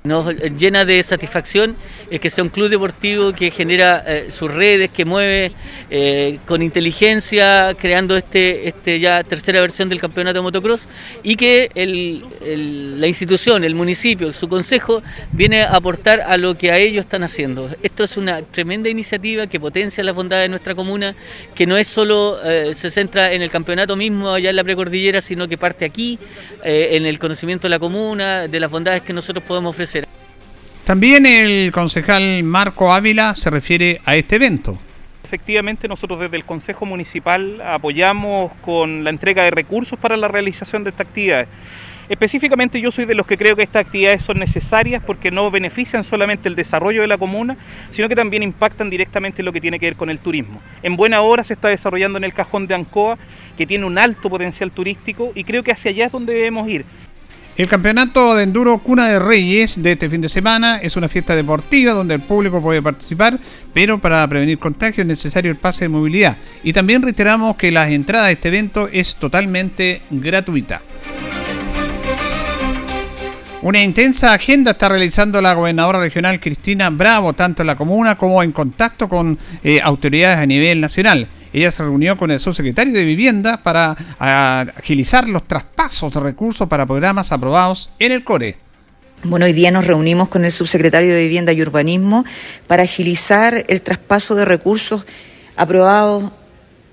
Nos 0.06 0.34
llena 0.58 0.86
de 0.86 1.04
satisfacción 1.04 1.76
es 2.10 2.22
que 2.22 2.30
sea 2.30 2.42
un 2.46 2.50
club 2.50 2.70
deportivo 2.70 3.34
que 3.34 3.52
genera 3.52 4.02
eh, 4.08 4.32
sus 4.32 4.50
redes, 4.50 4.90
que 4.92 5.04
mueve 5.04 5.52
eh, 5.90 6.40
con 6.46 6.62
inteligencia, 6.62 7.76
creando 7.78 8.16
este, 8.16 8.70
este 8.70 9.02
ya 9.02 9.26
tercera 9.26 9.60
versión 9.60 9.90
del 9.90 10.00
campeonato 10.00 10.36
de 10.36 10.42
motocross 10.42 10.88
y 11.22 11.36
que 11.36 11.70
la 11.76 13.08
institución, 13.08 13.66
el 13.66 13.76
municipio, 13.76 14.32
su 14.32 14.48
consejo 14.48 15.04
viene 15.34 15.64
a 15.64 15.76
aportar 15.76 16.22
a 16.22 16.38
lo 16.38 16.56
que 16.56 16.72
a 16.72 16.78
ellos 16.78 17.04
están 17.04 17.24
haciendo. 17.24 17.70
Esto 17.84 18.06
es 18.06 18.16
una 18.16 18.42
tremenda 18.42 18.88
iniciativa 18.88 19.48
que 19.48 19.60
potencia 19.60 20.02
las 20.02 20.16
bondades 20.16 20.46
de 20.46 20.50
nuestra 20.50 20.76
comuna, 20.76 21.14
que 21.54 21.68
no 21.68 21.76
es 21.76 21.90
solo 21.90 22.40
eh, 22.42 22.74
se 22.74 22.90
centra 22.90 23.34
en 23.34 23.42
el 23.42 23.50
campeonato 23.50 23.98
mismo 23.98 24.32
allá 24.32 24.50
en 24.50 24.56
la 24.56 24.64
precordillera, 24.64 25.20
sino 25.20 25.46
que 25.50 25.58
parte 25.58 25.84
aquí, 25.84 26.18
en 26.64 27.06
el 27.06 27.20
conocimiento 27.20 27.68
de 27.68 27.72
la 27.72 27.80
comuna, 27.80 28.48
de 28.48 28.60
las 28.62 28.72
bondades 28.72 29.02
que 29.02 29.12
nosotros 29.12 29.44
podemos 29.44 29.72
ofrecer 29.72 29.89
también 30.90 31.28
el 31.28 31.72
concejal 31.72 32.42
Marco 32.42 32.92
Ávila 32.92 33.36
se 33.36 33.52
refiere 33.52 34.02
a 34.06 34.16
este 34.16 34.38
evento. 34.38 34.76
Efectivamente, 35.24 35.88
nosotros 35.88 36.20
desde 36.20 36.36
el 36.36 36.46
Consejo 36.46 36.88
Municipal 36.88 37.62
apoyamos 37.62 38.52
con 38.64 39.04
la 39.04 39.12
entrega 39.12 39.44
de 39.44 39.52
recursos 39.52 40.00
para 40.00 40.18
la 40.18 40.28
realización 40.28 40.84
de 40.84 40.90
esta 40.90 41.04
actividad. 41.04 41.46
Específicamente 42.10 42.82
yo 42.82 42.90
soy 42.90 43.06
de 43.06 43.14
los 43.14 43.28
que 43.28 43.38
creo 43.38 43.56
que 43.56 43.62
estas 43.62 43.86
actividades 43.86 44.24
son 44.24 44.40
necesarias 44.40 45.04
porque 45.06 45.30
no 45.30 45.52
benefician 45.52 46.04
solamente 46.04 46.50
el 46.50 46.56
desarrollo 46.56 47.02
de 47.02 47.08
la 47.08 47.20
comuna, 47.20 47.56
sino 47.92 48.10
que 48.10 48.16
también 48.16 48.42
impactan 48.42 48.90
directamente 48.90 49.44
en 49.44 49.46
lo 49.46 49.54
que 49.54 49.62
tiene 49.62 49.78
que 49.78 49.86
ver 49.86 49.96
con 49.96 50.10
el 50.10 50.18
turismo. 50.18 50.60
En 50.82 50.96
buena 50.96 51.22
hora 51.22 51.44
se 51.44 51.54
está 51.54 51.68
desarrollando 51.68 52.18
en 52.18 52.24
el 52.24 52.34
cajón 52.34 52.66
de 52.66 52.74
Ancoa, 52.74 53.20
que 53.56 53.68
tiene 53.68 53.86
un 53.86 54.00
alto 54.00 54.28
potencial 54.28 54.72
turístico 54.72 55.34
y 55.36 55.44
creo 55.44 55.62
que 55.62 55.72
hacia 55.72 55.92
allá 55.92 56.08
es 56.08 56.12
donde 56.12 56.34
debemos 56.34 56.68
ir. 56.68 56.84
El 57.60 57.68
campeonato 57.68 58.36
de 58.36 58.44
enduro 58.44 58.78
Cuna 58.78 59.10
de 59.10 59.20
Reyes 59.20 59.84
de 59.84 59.92
este 59.92 60.10
fin 60.10 60.22
de 60.22 60.30
semana 60.30 60.78
es 60.78 60.96
una 60.96 61.10
fiesta 61.10 61.36
deportiva 61.36 61.92
donde 61.92 62.14
el 62.14 62.22
público 62.22 62.62
puede 62.62 62.82
participar, 62.82 63.38
pero 63.74 64.00
para 64.00 64.26
prevenir 64.30 64.58
contagios 64.58 65.00
es 65.00 65.06
necesario 65.08 65.52
el 65.52 65.58
pase 65.58 65.84
de 65.84 65.90
movilidad. 65.90 66.38
Y 66.64 66.72
también 66.72 67.02
reiteramos 67.02 67.58
que 67.58 67.70
la 67.70 67.90
entrada 67.90 68.28
a 68.28 68.32
este 68.32 68.48
evento 68.48 68.88
es 68.90 69.18
totalmente 69.18 70.04
gratuita. 70.10 70.82
Una 73.62 73.84
intensa 73.84 74.32
agenda 74.32 74.72
está 74.72 74.88
realizando 74.88 75.42
la 75.42 75.54
gobernadora 75.54 76.00
regional 76.00 76.40
Cristina 76.40 76.90
Bravo, 76.90 77.34
tanto 77.34 77.62
en 77.64 77.68
la 77.68 77.76
comuna 77.76 78.16
como 78.18 78.42
en 78.42 78.54
contacto 78.54 79.10
con 79.10 79.38
eh, 79.66 79.82
autoridades 79.84 80.38
a 80.38 80.46
nivel 80.46 80.80
nacional. 80.80 81.28
Ella 81.52 81.72
se 81.72 81.84
reunió 81.84 82.16
con 82.18 82.32
el 82.32 82.40
subsecretario 82.40 82.94
de 82.94 83.04
Vivienda 83.04 83.64
para 83.64 83.96
agilizar 84.78 85.28
los 85.28 85.48
traspasos 85.48 86.14
de 86.14 86.20
recursos 86.20 86.68
para 86.68 86.86
programas 86.86 87.32
aprobados 87.32 87.90
en 88.00 88.12
el 88.12 88.24
CORE. 88.24 88.58
Bueno, 89.24 89.46
hoy 89.46 89.54
día 89.54 89.70
nos 89.72 89.86
reunimos 89.86 90.30
con 90.30 90.46
el 90.46 90.52
subsecretario 90.52 91.14
de 91.14 91.24
Vivienda 91.24 91.52
y 91.52 91.62
Urbanismo 91.62 92.24
para 92.68 92.84
agilizar 92.84 93.66
el 93.68 93.82
traspaso 93.82 94.34
de 94.36 94.46
recursos 94.46 95.06
aprobados 95.58 96.32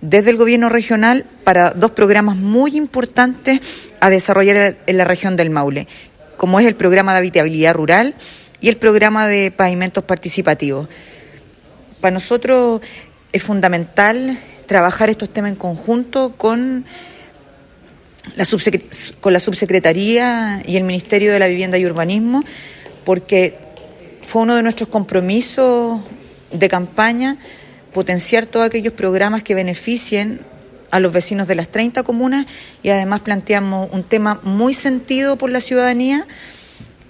desde 0.00 0.30
el 0.30 0.36
gobierno 0.36 0.68
regional 0.68 1.24
para 1.44 1.70
dos 1.70 1.92
programas 1.92 2.36
muy 2.36 2.76
importantes 2.76 3.90
a 4.00 4.10
desarrollar 4.10 4.76
en 4.86 4.96
la 4.96 5.04
región 5.04 5.36
del 5.36 5.50
Maule, 5.50 5.86
como 6.36 6.58
es 6.58 6.66
el 6.66 6.74
programa 6.74 7.12
de 7.12 7.18
habitabilidad 7.18 7.74
rural 7.74 8.14
y 8.60 8.68
el 8.68 8.76
programa 8.76 9.28
de 9.28 9.52
pavimentos 9.52 10.02
participativos. 10.04 10.88
Para 12.00 12.14
nosotros 12.14 12.80
es 13.36 13.42
fundamental 13.42 14.38
trabajar 14.66 15.10
estos 15.10 15.28
temas 15.28 15.50
en 15.50 15.56
conjunto 15.56 16.34
con 16.36 16.86
la, 18.34 18.44
subsecretaría 18.44 20.62
y 20.66 20.76
el 20.76 20.84
Ministerio 20.84 21.32
de 21.32 21.38
la 21.38 21.46
Vivienda 21.46 21.78
y 21.78 21.84
Urbanismo, 21.84 22.42
porque 23.04 23.58
fue 24.22 24.42
uno 24.42 24.56
de 24.56 24.62
nuestros 24.62 24.88
compromisos 24.88 26.00
de 26.50 26.68
campaña 26.68 27.36
potenciar 27.92 28.46
todos 28.46 28.66
aquellos 28.66 28.94
programas 28.94 29.42
que 29.42 29.54
beneficien 29.54 30.40
a 30.90 30.98
los 30.98 31.12
vecinos 31.12 31.46
de 31.46 31.56
las 31.56 31.68
30 31.68 32.04
comunas 32.04 32.46
y 32.82 32.88
además 32.88 33.20
planteamos 33.20 33.90
un 33.92 34.02
tema 34.02 34.40
muy 34.44 34.72
sentido 34.72 35.36
por 35.36 35.50
la 35.50 35.60
ciudadanía, 35.60 36.26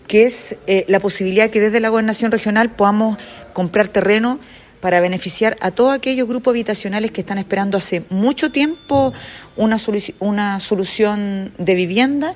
que 0.09 0.25
es 0.25 0.56
eh, 0.66 0.85
la 0.88 0.99
posibilidad 0.99 1.50
que 1.50 1.61
desde 1.61 1.80
la 1.80 1.88
gobernación 1.88 2.33
regional 2.33 2.71
podamos 2.71 3.18
comprar 3.52 3.88
terreno 3.88 4.40
para 4.80 5.00
beneficiar 5.00 5.56
a 5.61 5.71
todos 5.71 5.95
aquellos 5.95 6.28
grupos 6.28 6.52
habitacionales 6.52 7.11
que 7.11 7.21
están 7.21 7.38
esperando 7.38 7.78
hace 7.78 8.04
mucho 8.11 8.50
tiempo 8.50 9.12
una, 9.56 9.78
una 10.21 10.61
solución 10.61 11.52
de 11.59 11.75
vivienda 11.75 12.35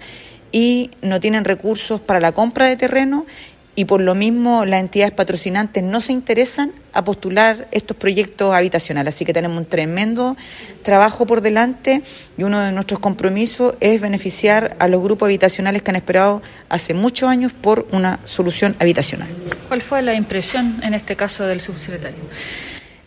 y 0.52 0.90
no 1.02 1.20
tienen 1.20 1.44
recursos 1.44 2.00
para 2.00 2.20
la 2.20 2.32
compra 2.32 2.66
de 2.66 2.76
terreno 2.76 3.26
y 3.74 3.84
por 3.84 4.00
lo 4.00 4.14
mismo 4.14 4.64
las 4.64 4.80
entidades 4.80 5.12
patrocinantes 5.12 5.82
no 5.82 6.00
se 6.00 6.12
interesan 6.12 6.72
a 6.92 7.04
postular 7.04 7.68
estos 7.70 7.96
proyectos 7.96 8.54
habitacionales. 8.54 9.14
Así 9.14 9.24
que 9.24 9.32
tenemos 9.32 9.58
un 9.58 9.66
tremendo 9.66 10.36
trabajo 10.82 11.26
por 11.26 11.40
delante 11.40 12.02
y 12.36 12.42
uno 12.42 12.60
de 12.60 12.72
nuestros 12.72 12.98
compromisos 13.00 13.74
es 13.80 14.00
beneficiar 14.00 14.76
a 14.80 14.88
los 14.88 15.02
grupos 15.02 15.26
habitacionales 15.26 15.82
que 15.82 15.90
han 15.90 15.96
esperado 15.96 16.42
hace 16.68 16.94
muchos 16.94 17.28
años 17.28 17.52
por 17.52 17.86
una 17.92 18.18
solución 18.24 18.74
habitacional. 18.80 19.28
¿Cuál 19.68 19.82
fue 19.82 20.02
la 20.02 20.14
impresión 20.14 20.80
en 20.82 20.94
este 20.94 21.14
caso 21.14 21.44
del 21.44 21.60
subsecretario? 21.60 22.18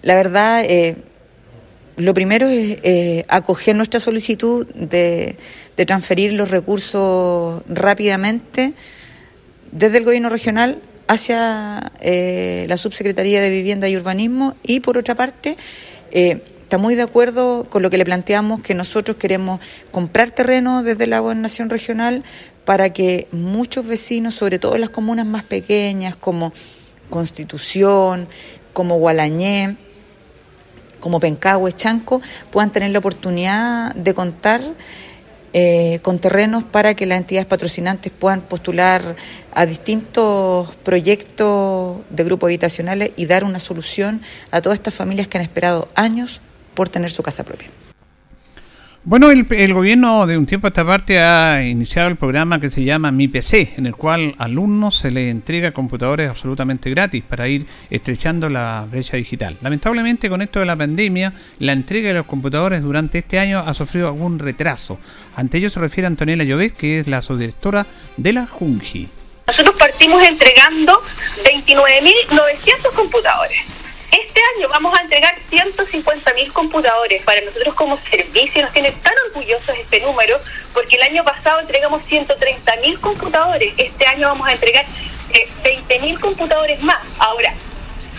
La 0.02 0.16
verdad, 0.16 0.64
eh, 0.64 0.96
lo 1.98 2.14
primero 2.14 2.48
es 2.48 2.80
eh, 2.84 3.26
acoger 3.28 3.76
nuestra 3.76 4.00
solicitud 4.00 4.66
de 4.68 5.38
transferir 5.86 6.34
los 6.34 6.50
recursos 6.50 7.64
rápidamente 7.68 8.74
desde 9.74 9.98
el 9.98 10.06
gobierno 10.06 10.30
regional 10.30 10.80
hacia 11.08 11.92
eh, 12.00 12.66
la 12.70 12.78
subsecretaría 12.78 13.42
de 13.42 13.50
Vivienda 13.50 13.90
y 13.90 13.98
Urbanismo 13.98 14.56
y 14.64 14.80
por 14.80 14.98
otra 14.98 15.16
parte 15.16 15.58
eh, 16.12 16.44
está 16.62 16.78
muy 16.78 16.96
de 16.96 17.02
acuerdo 17.02 17.66
con 17.70 17.82
lo 17.82 17.90
que 17.90 17.98
le 17.98 18.06
planteamos 18.06 18.62
que 18.62 18.76
nosotros 18.76 19.18
queremos 19.18 19.60
comprar 19.92 20.32
terreno 20.32 20.84
desde 20.84 21.08
la 21.08 21.20
gobernación 21.20 21.70
regional 21.70 22.24
para 22.66 22.94
que 22.94 23.28
muchos 23.32 23.88
vecinos, 23.88 24.36
sobre 24.36 24.60
todo 24.60 24.78
las 24.78 24.90
comunas 24.90 25.26
más 25.26 25.44
pequeñas 25.44 26.16
como 26.16 26.54
Constitución, 27.10 28.28
como 28.74 28.98
Gualañé, 28.98 29.76
como 31.00 31.20
Pencahue, 31.20 31.74
Chanco, 31.74 32.22
puedan 32.52 32.72
tener 32.72 32.92
la 32.92 33.00
oportunidad 33.00 33.94
de 33.96 34.14
contar 34.14 34.62
eh, 35.54 36.00
con 36.02 36.20
terrenos 36.20 36.64
para 36.64 36.96
que 36.96 37.06
las 37.06 37.20
entidades 37.20 37.46
patrocinantes 37.46 38.12
puedan 38.12 38.42
postular 38.42 39.16
a 39.54 39.66
distintos 39.66 40.76
proyectos 40.78 41.98
de 42.10 42.24
grupos 42.24 42.48
habitacionales 42.48 43.12
y 43.16 43.28
dar 43.28 43.44
una 43.44 43.60
solución 43.60 44.22
a 44.52 44.62
todas 44.62 44.80
estas 44.80 44.96
familias 44.96 45.28
que 45.28 45.38
han 45.38 45.44
esperado 45.44 45.90
años 45.96 46.42
por 46.74 46.90
tener 46.90 47.12
su 47.12 47.22
casa 47.22 47.44
propia. 47.44 47.70
Bueno, 49.06 49.30
el, 49.32 49.74
gobierno 49.74 50.26
de 50.26 50.38
un 50.38 50.46
tiempo 50.46 50.66
a 50.66 50.70
esta 50.70 50.86
parte 50.86 51.20
ha 51.20 51.62
iniciado 51.62 52.08
el 52.08 52.16
programa 52.16 52.62
que 52.62 52.70
se 52.70 52.86
llama 52.86 53.12
Mi 53.12 53.28
PC, 53.28 53.74
en 53.76 53.86
el 53.86 53.98
cual 53.98 54.34
alumnos 54.38 54.96
se 54.96 55.12
les 55.12 55.30
entrega 55.30 55.74
computadores 55.74 56.30
absolutamente 56.30 56.90
gratis 56.90 57.22
para 57.22 57.50
ir 57.50 57.66
estrechando 57.90 58.48
la 58.48 58.88
brecha 58.90 59.18
digital. 59.18 59.58
Lamentablemente, 59.60 60.30
con 60.30 60.42
esto 60.42 60.62
de 60.62 60.68
la 60.68 60.78
pandemia, 60.78 61.34
la 61.60 61.74
entrega 61.74 62.08
de 62.08 62.14
los 62.14 62.26
computadores 62.26 62.82
durante 62.82 63.18
este 63.18 63.40
año 63.40 63.60
ha 63.60 63.74
sufrido 63.74 64.08
algún 64.08 64.40
retraso. 64.40 64.98
Ante 65.36 65.58
ello 65.58 65.70
se 65.70 65.82
refiere 65.82 66.08
Antonella 66.08 66.46
Llovet, 66.46 66.72
que 66.72 67.00
es 67.02 67.08
la 67.08 67.22
subdirectora 67.22 67.86
de 68.16 68.32
la 68.32 68.48
Junji. 68.48 69.10
Nosotros 69.48 69.76
partimos 69.78 70.26
entregando 70.26 71.02
29.900 71.44 72.94
computadores 72.96 73.83
este 74.14 74.42
año 74.56 74.70
vamos 74.70 74.98
a 74.98 75.02
entregar 75.02 75.36
150.000 75.50 76.52
computadores. 76.52 77.24
Para 77.24 77.42
nosotros 77.42 77.74
como 77.74 77.98
servicio 77.98 78.62
nos 78.62 78.72
tiene 78.72 78.92
tan 78.92 79.14
orgullosos 79.28 79.76
este 79.78 80.00
número 80.02 80.40
porque 80.72 80.96
el 80.96 81.04
año 81.04 81.24
pasado 81.24 81.60
entregamos 81.60 82.04
130.000 82.04 83.00
computadores. 83.00 83.74
Este 83.78 84.06
año 84.06 84.28
vamos 84.28 84.48
a 84.48 84.54
entregar 84.54 84.86
eh, 85.34 85.48
20.000 85.64 86.20
computadores 86.20 86.82
más. 86.82 87.02
Ahora, 87.18 87.56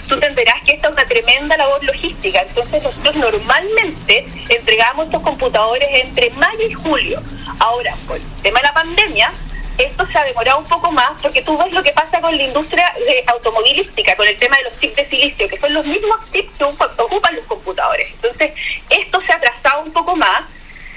tú 0.09 0.15
entenderás 0.15 0.63
que 0.65 0.73
esta 0.73 0.89
es 0.89 0.95
una 0.95 1.07
tremenda 1.07 1.57
labor 1.57 1.83
logística. 1.85 2.41
Entonces 2.43 2.83
nosotros 2.83 3.15
normalmente 3.17 4.27
entregamos 4.49 5.07
estos 5.07 5.23
computadores 5.23 5.89
entre 5.93 6.31
mayo 6.31 6.67
y 6.69 6.73
julio. 6.73 7.23
Ahora, 7.61 7.95
por 8.07 8.17
el 8.17 8.23
tema 8.43 8.61
de 8.61 8.67
la 8.67 8.75
pandemia, 8.75 9.33
esto 9.79 10.07
se 10.07 10.19
ha 10.19 10.25
demorado 10.25 10.59
un 10.59 10.69
poco 10.69 10.91
más 10.93 11.21
porque 11.21 11.43
tú 11.43 11.57
ves 11.59 11.73
lo 11.73 11.83
que 11.83 11.93
pasa 11.93 12.21
con 12.21 12.37
la 12.37 12.43
industria 12.43 12.93
de 12.97 13.25
automovilística, 13.27 14.17
con 14.17 14.27
el 14.29 14.39
tema 14.39 14.57
de 14.59 14.65
los 14.65 14.81
chips 14.81 14.97
de 14.97 15.09
silicio, 15.09 15.49
que 15.49 15.59
son 15.59 15.73
los 15.73 15.85
mismos 15.87 16.17
chips 16.33 16.57
que 16.57 16.65
ocupan 16.65 17.37
los 17.37 17.45
computadores. 17.47 18.11
Entonces, 18.13 18.53
esto 18.91 19.21
se 19.21 19.33
ha 19.33 19.37
atrasado 19.37 19.83
un 19.83 19.93
poco 19.93 20.15
más 20.17 20.45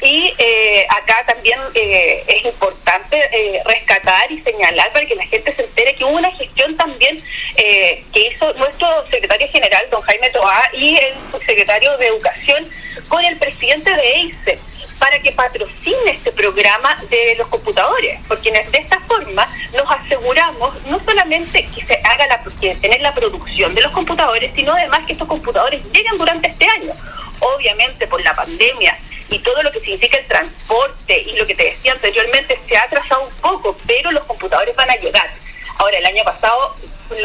y 0.01 0.31
eh, 0.37 0.85
acá 0.89 1.25
también 1.25 1.57
eh, 1.73 2.23
es 2.27 2.45
importante 2.45 3.19
eh, 3.31 3.61
rescatar 3.65 4.31
y 4.31 4.41
señalar 4.41 4.91
para 4.93 5.05
que 5.05 5.15
la 5.15 5.25
gente 5.25 5.55
se 5.55 5.63
entere 5.63 5.95
que 5.95 6.03
hubo 6.05 6.17
una 6.17 6.31
gestión 6.31 6.75
también 6.77 7.21
que 7.57 8.27
hizo 8.27 8.53
nuestro 8.53 8.87
secretario 9.09 9.47
general, 9.49 9.81
don 9.89 10.01
Jaime 10.03 10.29
Toá, 10.29 10.69
y 10.73 10.95
el 10.95 11.15
subsecretario 11.31 11.97
de 11.97 12.07
Educación 12.07 12.69
con 13.07 13.25
el 13.25 13.35
presidente 13.37 13.91
de 13.91 14.01
EICE 14.01 14.59
para 14.99 15.19
que 15.19 15.31
patrocine 15.31 16.11
este 16.11 16.31
programa 16.31 16.95
de 17.09 17.35
los 17.37 17.47
computadores, 17.47 18.19
porque 18.27 18.51
de 18.51 18.77
esta 18.77 18.99
forma 19.01 19.47
nos 19.73 19.89
aseguramos 19.91 20.83
no 20.85 20.99
solamente 21.05 21.65
que 21.67 21.85
se 21.85 21.99
haga 22.03 22.27
la, 22.27 22.43
que 22.59 22.75
tener 22.75 23.01
la 23.01 23.13
producción 23.13 23.73
de 23.75 23.81
los 23.81 23.91
computadores, 23.91 24.51
sino 24.55 24.73
además 24.73 25.05
que 25.05 25.13
estos 25.13 25.27
computadores 25.27 25.83
lleguen 25.93 26.17
durante 26.17 26.49
este 26.49 26.67
año. 26.69 26.93
Obviamente 27.39 28.07
por 28.07 28.23
la 28.23 28.33
pandemia 28.33 28.97
y 29.29 29.39
todo 29.39 29.61
lo 29.61 29.71
que 29.71 29.79
significa 29.79 30.17
el 30.17 30.25
transporte 30.25 31.21
y 31.21 31.35
lo 31.35 31.45
que 31.45 31.53
te 31.53 31.65
decía 31.65 31.91
anteriormente 31.91 32.59
se 32.65 32.77
ha 32.77 32.83
atrasado 32.83 33.27
un 33.27 33.33
poco, 33.35 33.77
pero 33.85 34.11
los 34.11 34.23
computadores 34.23 34.75
van 34.75 34.89
a 34.89 34.95
llegar. 34.95 35.29
Ahora, 35.77 35.97
el 35.97 36.05
año 36.05 36.23
pasado 36.23 36.75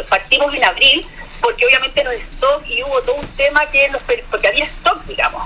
partimos 0.08 0.52
en 0.54 0.64
abril, 0.64 1.06
porque 1.40 1.66
obviamente 1.66 2.04
no 2.04 2.10
stock 2.12 2.62
y 2.66 2.82
hubo 2.82 3.00
todo 3.02 3.16
un 3.16 3.26
tema 3.28 3.66
que 3.70 3.88
los, 3.88 4.02
porque 4.30 4.48
había 4.48 4.64
stock, 4.64 5.02
digamos. 5.06 5.41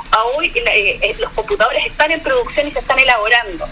Eh, 0.55 0.99
eh, 1.03 1.17
los 1.21 1.33
computadores 1.33 1.87
están 1.87 2.11
en 2.11 2.21
producción 2.21 2.69
y 2.69 2.71
se 2.73 2.79
están 2.79 2.99
elaborando. 2.99 3.67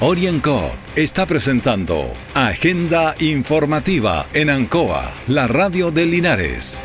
Orienco 0.00 0.72
está 0.96 1.26
presentando 1.26 2.12
Agenda 2.34 3.14
Informativa 3.20 4.26
en 4.32 4.50
Ancoa, 4.50 5.12
la 5.28 5.46
radio 5.46 5.92
de 5.92 6.06
Linares. 6.06 6.84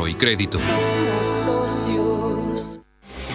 y 0.07 0.13
crédito. 0.13 0.59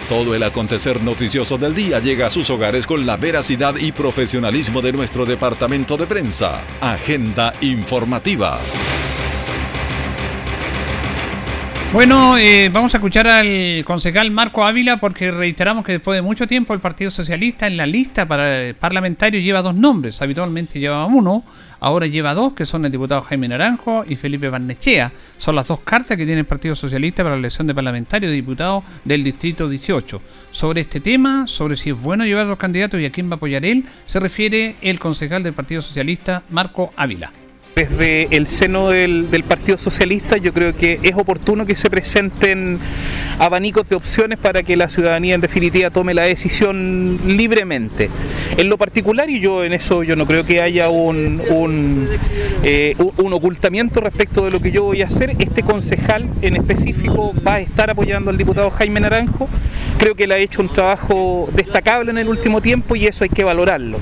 Todo 0.09 0.35
el 0.35 0.43
acontecer 0.43 1.01
noticioso 1.03 1.57
del 1.57 1.75
día 1.75 1.99
llega 1.99 2.27
a 2.27 2.29
sus 2.29 2.49
hogares 2.49 2.87
con 2.87 3.05
la 3.05 3.17
veracidad 3.17 3.75
y 3.75 3.91
profesionalismo 3.91 4.81
de 4.81 4.93
nuestro 4.93 5.25
departamento 5.25 5.97
de 5.97 6.07
prensa. 6.07 6.61
Agenda 6.79 7.51
informativa. 7.59 8.57
Bueno, 11.91 12.37
eh, 12.37 12.69
vamos 12.71 12.93
a 12.93 12.97
escuchar 12.97 13.27
al 13.27 13.83
concejal 13.85 14.29
Marco 14.31 14.63
Ávila 14.63 14.97
porque 14.97 15.31
reiteramos 15.31 15.85
que 15.85 15.93
después 15.93 16.15
de 16.15 16.21
mucho 16.21 16.45
tiempo 16.45 16.73
el 16.73 16.81
Partido 16.81 17.11
Socialista 17.11 17.65
en 17.65 17.75
la 17.75 17.85
lista 17.85 18.25
para 18.25 18.61
el 18.61 18.75
parlamentario 18.75 19.39
lleva 19.39 19.61
dos 19.61 19.73
nombres. 19.73 20.21
Habitualmente 20.21 20.79
llevaba 20.79 21.05
uno, 21.05 21.43
ahora 21.79 22.07
lleva 22.07 22.33
dos, 22.33 22.53
que 22.53 22.65
son 22.65 22.85
el 22.85 22.91
diputado 22.91 23.21
Jaime 23.23 23.47
Naranjo 23.47 24.03
y 24.07 24.15
Felipe 24.15 24.49
Barnechea. 24.49 25.11
Son 25.37 25.55
las 25.55 25.67
dos 25.67 25.79
cartas 25.81 26.17
que 26.17 26.25
tiene 26.25 26.41
el 26.41 26.45
Partido 26.45 26.75
Socialista 26.75 27.23
para 27.23 27.35
la 27.35 27.39
elección 27.39 27.67
de 27.67 27.75
parlamentario 27.75 28.31
y 28.31 28.35
diputado 28.35 28.83
del 29.03 29.23
Distrito 29.23 29.69
18. 29.69 30.21
Sobre 30.51 30.81
este 30.81 30.99
tema, 30.99 31.47
sobre 31.47 31.75
si 31.75 31.91
es 31.91 31.99
bueno 31.99 32.25
llevar 32.25 32.47
dos 32.47 32.57
candidatos 32.57 32.99
y 32.99 33.05
a 33.05 33.11
quién 33.11 33.29
va 33.29 33.33
a 33.33 33.37
apoyar 33.37 33.65
él, 33.65 33.85
se 34.05 34.19
refiere 34.19 34.75
el 34.81 34.99
concejal 34.99 35.43
del 35.43 35.53
Partido 35.53 35.81
Socialista, 35.81 36.43
Marco 36.49 36.91
Ávila 36.95 37.31
desde 37.77 38.35
el 38.35 38.47
seno 38.47 38.89
del, 38.89 39.27
Partido 39.47 39.77
Socialista 39.77 40.37
yo 40.37 40.51
creo 40.51 40.75
que 40.75 40.99
es 41.03 41.13
oportuno 41.15 41.65
que 41.65 41.75
se 41.75 41.91
presenten 41.91 42.79
abanicos 43.37 43.87
de 43.87 43.95
opciones 43.95 44.39
para 44.39 44.63
que 44.63 44.75
la 44.75 44.89
ciudadanía 44.89 45.35
en 45.35 45.41
definitiva 45.41 45.91
tome 45.91 46.15
la 46.15 46.23
decisión 46.23 47.19
libremente. 47.27 48.09
En 48.57 48.67
lo 48.67 48.79
particular, 48.79 49.29
y 49.29 49.39
yo 49.39 49.63
en 49.63 49.73
eso 49.73 50.01
yo 50.01 50.15
no 50.15 50.25
creo 50.25 50.43
que 50.43 50.59
haya 50.59 50.89
un, 50.89 51.41
un, 51.51 52.09
eh, 52.63 52.95
un 53.17 53.33
ocultamiento 53.33 54.01
respecto 54.01 54.45
de 54.45 54.51
lo 54.51 54.59
que 54.59 54.71
yo 54.71 54.83
voy 54.83 55.03
a 55.03 55.05
hacer, 55.05 55.35
este 55.37 55.61
concejal 55.61 56.27
en 56.41 56.55
específico 56.55 57.35
va 57.45 57.55
a 57.55 57.59
estar 57.59 57.91
apoyando 57.91 58.31
al 58.31 58.37
diputado 58.37 58.71
Jaime 58.71 59.01
Naranjo, 59.01 59.47
creo 59.99 60.15
que 60.15 60.23
él 60.23 60.31
ha 60.31 60.37
hecho 60.39 60.63
un 60.63 60.73
trabajo 60.73 61.47
destacable 61.53 62.09
en 62.09 62.17
el 62.17 62.27
último 62.27 62.59
tiempo 62.59 62.95
y 62.95 63.05
eso 63.05 63.23
hay 63.23 63.29
que 63.29 63.43
valorarlo. 63.43 63.99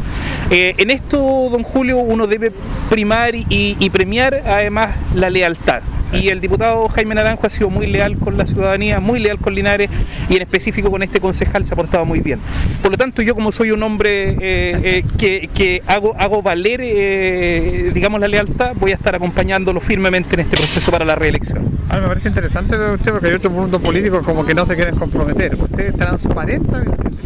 Eh, 0.49 0.75
en 0.77 0.91
esto, 0.91 1.17
don 1.51 1.63
Julio, 1.63 1.97
uno 1.97 2.27
debe 2.27 2.51
primar 2.89 3.33
y 3.35 3.89
premiar 3.89 4.35
además 4.45 4.95
la 5.15 5.29
lealtad 5.29 5.81
y 6.11 6.29
el 6.29 6.41
diputado 6.41 6.87
Jaime 6.89 7.15
Naranjo 7.15 7.47
ha 7.47 7.49
sido 7.49 7.69
muy 7.69 7.87
leal 7.87 8.17
con 8.17 8.37
la 8.37 8.45
ciudadanía, 8.45 8.99
muy 8.99 9.19
leal 9.19 9.39
con 9.39 9.53
Linares 9.55 9.89
y 10.29 10.35
en 10.35 10.41
específico 10.41 10.91
con 10.91 11.03
este 11.03 11.19
concejal 11.19 11.65
se 11.65 11.73
ha 11.73 11.75
portado 11.77 12.05
muy 12.05 12.19
bien. 12.19 12.39
Por 12.81 12.91
lo 12.91 12.97
tanto, 12.97 13.21
yo 13.21 13.35
como 13.35 13.51
soy 13.51 13.71
un 13.71 13.83
hombre 13.83 14.35
eh, 14.39 15.03
eh, 15.19 15.49
que, 15.53 15.81
hago, 15.87 16.15
hago 16.17 16.41
valer, 16.41 16.81
eh, 16.83 17.91
digamos, 17.93 18.19
la 18.19 18.27
lealtad, 18.27 18.73
voy 18.75 18.91
a 18.91 18.95
estar 18.95 19.15
acompañándolo 19.15 19.79
firmemente 19.79 20.35
en 20.35 20.41
este 20.41 20.57
proceso 20.57 20.91
para 20.91 21.05
la 21.05 21.15
reelección. 21.15 21.65
A 21.89 21.97
me 21.97 22.07
parece 22.07 22.29
interesante 22.29 22.77
de 22.77 22.95
usted 22.95 23.11
porque 23.11 23.27
hay 23.27 23.33
otros 23.33 23.53
puntos 23.53 23.81
políticos 23.81 24.23
como 24.25 24.45
que 24.45 24.53
no 24.53 24.65
se 24.65 24.75
quieren 24.75 24.95
comprometer. 24.95 25.55
Usted 25.55 25.93
transparenta 25.95 26.83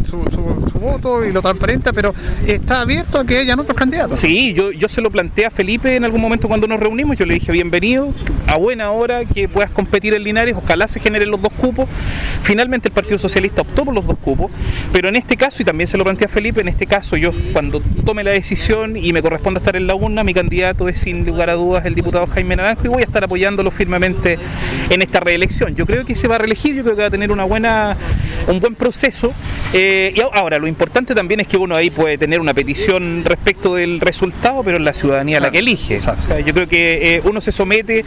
su, 0.10 0.24
su, 0.32 0.80
voto 0.80 1.26
y 1.26 1.32
lo 1.32 1.42
transparenta, 1.42 1.92
pero 1.92 2.14
está 2.48 2.82
abierto 2.82 3.20
a 3.20 3.26
que 3.26 3.38
hayan 3.38 3.60
otros 3.60 3.76
candidatos. 3.76 4.20
Sí, 4.20 4.54
yo, 4.54 4.72
yo 4.72 4.88
se 4.88 5.02
lo 5.02 5.12
planteé 5.12 5.46
a 5.46 5.50
Felipe 5.50 5.96
en 5.96 6.06
algún 6.06 6.22
momento 6.22 6.48
cuando 6.48 6.68
nos 6.68 6.80
reunimos, 6.80 7.18
yo 7.18 7.26
le 7.26 7.36
dije 7.36 7.52
bienvenido, 7.52 8.14
a 8.50 8.58
buena 8.58 8.92
hora 8.92 9.26
que 9.26 9.48
puedas 9.48 9.72
competir 9.72 10.14
en 10.14 10.24
Linares, 10.24 10.56
ojalá 10.58 10.88
se 10.88 11.00
generen 11.00 11.30
los 11.32 11.42
dos 11.42 11.52
cupos. 11.54 11.88
Finalmente 12.42 12.88
el 12.88 12.94
Partido 12.94 13.18
Socialista 13.18 13.62
optó 13.62 13.86
por 13.86 13.94
los 13.94 14.06
dos 14.06 14.18
cupos, 14.18 14.52
pero 14.92 15.08
en 15.10 15.16
este 15.16 15.38
caso, 15.38 15.62
y 15.62 15.66
también 15.66 15.88
se 15.88 15.98
lo 15.98 16.04
planteé 16.04 16.26
a 16.26 16.30
Felipe, 16.30 16.62
en 16.62 16.68
este 16.68 16.86
caso 16.88 17.16
yo 17.16 17.32
cuando 17.54 17.82
tome 18.06 18.24
la 18.24 18.32
decisión 18.32 18.98
y 18.98 19.14
me 19.14 19.22
corresponde 19.22 19.60
estar 19.60 19.76
en 19.76 19.88
la 19.88 19.96
urna, 19.96 20.24
mi 20.24 20.34
candidato 20.34 20.90
es 20.90 21.00
sin 21.00 21.26
lugar 21.26 21.50
a 21.50 21.54
dudas 21.54 21.86
el 21.86 21.96
diputado 21.96 22.26
Jaime 22.28 22.56
Naranjo 22.56 22.86
y 22.86 22.88
voy 22.88 23.02
a 23.02 23.06
estar 23.06 23.24
apoyándolo 23.24 23.72
firmemente 23.72 24.40
en 24.90 25.02
esta 25.02 25.20
reelección. 25.20 25.76
Yo 25.76 25.86
creo 25.86 26.06
que 26.06 26.16
se 26.16 26.28
va 26.28 26.36
a 26.36 26.38
reelegir, 26.40 26.76
yo 26.76 26.84
creo 26.84 26.96
que 26.96 27.02
va 27.02 27.08
a 27.08 27.12
tener 27.12 27.32
una 27.32 27.44
buena, 27.44 27.96
un 28.48 28.60
buen 28.60 28.76
proceso 28.76 29.34
Eh, 29.72 30.14
y 30.16 30.22
ahora, 30.22 30.58
lo 30.58 30.66
importante 30.68 31.14
también 31.14 31.42
es 31.42 31.48
que 31.48 31.56
uno 31.56 31.76
ahí 31.76 31.92
puede 31.92 32.18
tener 32.18 32.40
una 32.40 32.56
petición 32.56 33.24
respecto 33.24 33.76
del 33.76 34.00
resultado, 34.00 34.64
pero 34.64 34.78
es 34.78 34.84
la 34.84 34.94
ciudadanía 34.94 35.40
la 35.40 35.52
que 35.52 35.60
elige. 35.60 36.00
O 36.00 36.02
sea, 36.02 36.40
yo 36.40 36.54
creo 36.56 36.68
que 36.68 37.16
eh, 37.16 37.22
uno 37.24 37.40
se 37.40 37.52
somete 37.52 38.04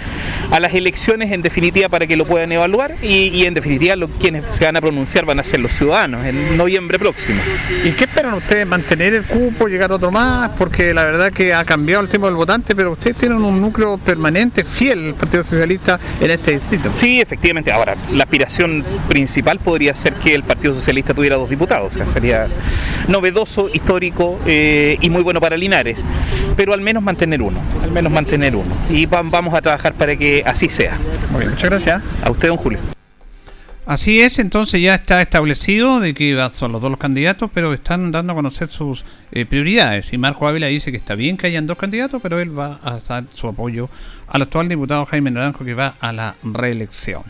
a 0.50 0.60
las 0.60 0.74
elecciones 0.74 1.32
en 1.32 1.42
definitiva 1.42 1.88
para 1.88 2.06
que 2.06 2.16
lo 2.16 2.24
puedan 2.26 2.52
evaluar 2.52 2.94
y, 3.02 3.28
y 3.28 3.46
en 3.46 3.54
definitiva 3.54 3.96
lo, 3.96 4.08
quienes 4.08 4.44
se 4.54 4.64
van 4.64 4.76
a 4.76 4.80
pronunciar 4.80 5.24
van 5.24 5.38
a 5.40 5.44
ser 5.44 5.60
los 5.60 5.72
ciudadanos 5.72 6.24
en 6.26 6.56
noviembre 6.56 6.98
próximo. 6.98 7.40
¿Y 7.84 7.90
qué 7.90 8.04
esperan 8.04 8.34
ustedes? 8.34 8.66
¿Mantener 8.66 9.14
el 9.14 9.24
cupo, 9.24 9.68
llegar 9.68 9.92
otro 9.92 10.10
más? 10.10 10.50
Porque 10.58 10.92
la 10.94 11.04
verdad 11.04 11.32
que 11.32 11.54
ha 11.54 11.64
cambiado 11.64 12.02
el 12.02 12.08
tema 12.08 12.26
del 12.26 12.36
votante, 12.36 12.74
pero 12.74 12.92
ustedes 12.92 13.16
tienen 13.16 13.38
un 13.42 13.60
núcleo 13.60 13.98
permanente, 13.98 14.64
fiel, 14.64 15.06
el 15.08 15.14
Partido 15.14 15.44
Socialista, 15.44 15.98
en 16.20 16.30
este 16.30 16.52
distrito. 16.58 16.90
Sí, 16.92 17.20
efectivamente. 17.20 17.72
Ahora, 17.72 17.96
la 18.12 18.24
aspiración 18.24 18.84
principal 19.08 19.58
podría 19.58 19.94
ser 19.94 20.14
que 20.14 20.34
el 20.34 20.42
Partido 20.44 20.74
Socialista 20.74 21.14
tuviera 21.14 21.36
dos 21.36 21.48
diputados. 21.50 21.94
O 21.94 21.98
sea, 21.98 22.06
sería 22.08 22.48
novedoso, 23.08 23.68
histórico 23.72 24.38
eh, 24.46 24.96
y 25.00 25.10
muy 25.10 25.22
bueno 25.22 25.40
para 25.40 25.56
Linares. 25.56 26.04
Pero 26.56 26.72
al 26.74 26.80
menos 26.80 27.02
mantener 27.02 27.42
uno, 27.42 27.58
al 27.82 27.90
menos 27.90 28.12
mantener 28.12 28.54
uno. 28.56 28.74
Y 28.90 29.06
va- 29.06 29.22
vamos 29.22 29.54
a 29.54 29.60
trabajar 29.62 29.94
para 29.94 30.16
que 30.16 30.21
así 30.44 30.68
sea. 30.68 30.98
Muy 31.30 31.40
bien, 31.40 31.50
muchas 31.50 31.70
gracias. 31.70 32.02
A 32.22 32.30
usted, 32.30 32.48
don 32.48 32.56
Julio. 32.56 32.78
Así 33.85 34.20
es, 34.20 34.38
entonces 34.38 34.80
ya 34.80 34.94
está 34.94 35.20
establecido 35.20 35.98
de 35.98 36.14
que 36.14 36.38
son 36.52 36.70
los 36.70 36.80
dos 36.80 36.90
los 36.90 37.00
candidatos, 37.00 37.50
pero 37.52 37.74
están 37.74 38.12
dando 38.12 38.32
a 38.32 38.37
conocer 38.37 38.68
sus 38.68 39.04
eh, 39.32 39.44
prioridades. 39.44 40.12
Y 40.12 40.18
Marco 40.18 40.46
Ávila 40.46 40.68
dice 40.68 40.92
que 40.92 40.98
está 40.98 41.16
bien 41.16 41.37
que 41.37 41.48
hayan 41.48 41.66
dos 41.66 41.78
candidatos, 41.78 42.22
pero 42.22 42.40
él 42.40 42.56
va 42.56 42.78
a 42.85 43.00
dar 43.00 43.24
su 43.35 43.48
apoyo 43.48 43.88
al 44.28 44.42
actual 44.42 44.68
diputado 44.68 45.04
Jaime 45.06 45.32
Naranjo 45.32 45.64
que 45.64 45.74
va 45.74 45.94
a 46.00 46.12
la 46.12 46.37
reelección. 46.44 47.24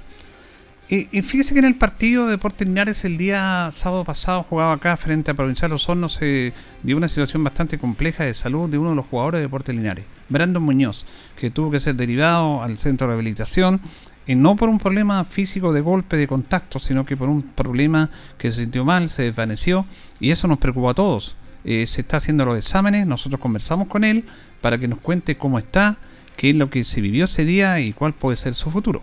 Y, 0.94 1.22
fíjese 1.22 1.54
que 1.54 1.60
en 1.60 1.64
el 1.64 1.76
partido 1.76 2.26
de 2.26 2.32
Deportes 2.32 2.68
Linares 2.68 3.06
el 3.06 3.16
día 3.16 3.70
sábado 3.72 4.04
pasado 4.04 4.42
jugaba 4.42 4.74
acá 4.74 4.94
frente 4.98 5.30
a 5.30 5.34
Provincial 5.34 5.72
Osorno 5.72 6.10
se 6.10 6.52
dio 6.82 6.98
una 6.98 7.08
situación 7.08 7.42
bastante 7.42 7.78
compleja 7.78 8.24
de 8.24 8.34
salud 8.34 8.68
de 8.68 8.76
uno 8.76 8.90
de 8.90 8.96
los 8.96 9.06
jugadores 9.06 9.38
de 9.38 9.46
Deportes 9.46 9.74
Linares, 9.74 10.04
Brandon 10.28 10.62
Muñoz, 10.62 11.06
que 11.34 11.50
tuvo 11.50 11.70
que 11.70 11.80
ser 11.80 11.94
derivado 11.94 12.62
al 12.62 12.76
centro 12.76 13.06
de 13.06 13.12
rehabilitación 13.14 13.80
y 14.26 14.34
no 14.34 14.56
por 14.56 14.68
un 14.68 14.76
problema 14.76 15.24
físico 15.24 15.72
de 15.72 15.80
golpe, 15.80 16.18
de 16.18 16.26
contacto, 16.26 16.78
sino 16.78 17.06
que 17.06 17.16
por 17.16 17.30
un 17.30 17.40
problema 17.40 18.10
que 18.36 18.52
se 18.52 18.60
sintió 18.60 18.84
mal, 18.84 19.08
se 19.08 19.22
desvaneció 19.22 19.86
y 20.20 20.30
eso 20.30 20.46
nos 20.46 20.58
preocupó 20.58 20.90
a 20.90 20.94
todos. 20.94 21.36
Eh, 21.64 21.86
se 21.86 22.02
está 22.02 22.18
haciendo 22.18 22.44
los 22.44 22.58
exámenes, 22.58 23.06
nosotros 23.06 23.40
conversamos 23.40 23.88
con 23.88 24.04
él 24.04 24.26
para 24.60 24.76
que 24.76 24.88
nos 24.88 24.98
cuente 24.98 25.38
cómo 25.38 25.58
está, 25.58 25.96
qué 26.36 26.50
es 26.50 26.56
lo 26.56 26.68
que 26.68 26.84
se 26.84 27.00
vivió 27.00 27.24
ese 27.24 27.46
día 27.46 27.80
y 27.80 27.94
cuál 27.94 28.12
puede 28.12 28.36
ser 28.36 28.52
su 28.52 28.70
futuro. 28.70 29.02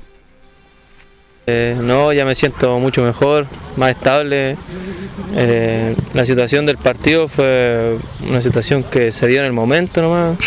Eh, 1.51 1.75
no, 1.81 2.13
ya 2.13 2.25
me 2.25 2.35
siento 2.35 2.77
mucho 2.79 3.01
mejor, 3.01 3.47
más 3.75 3.89
estable. 3.91 4.55
Eh, 5.35 5.95
la 6.13 6.23
situación 6.25 6.65
del 6.67 6.77
partido 6.77 7.27
fue 7.27 7.97
una 8.27 8.39
situación 8.41 8.83
que 8.83 9.11
se 9.11 9.25
dio 9.27 9.39
en 9.39 9.45
el 9.47 9.53
momento 9.53 9.99
nomás. 10.01 10.37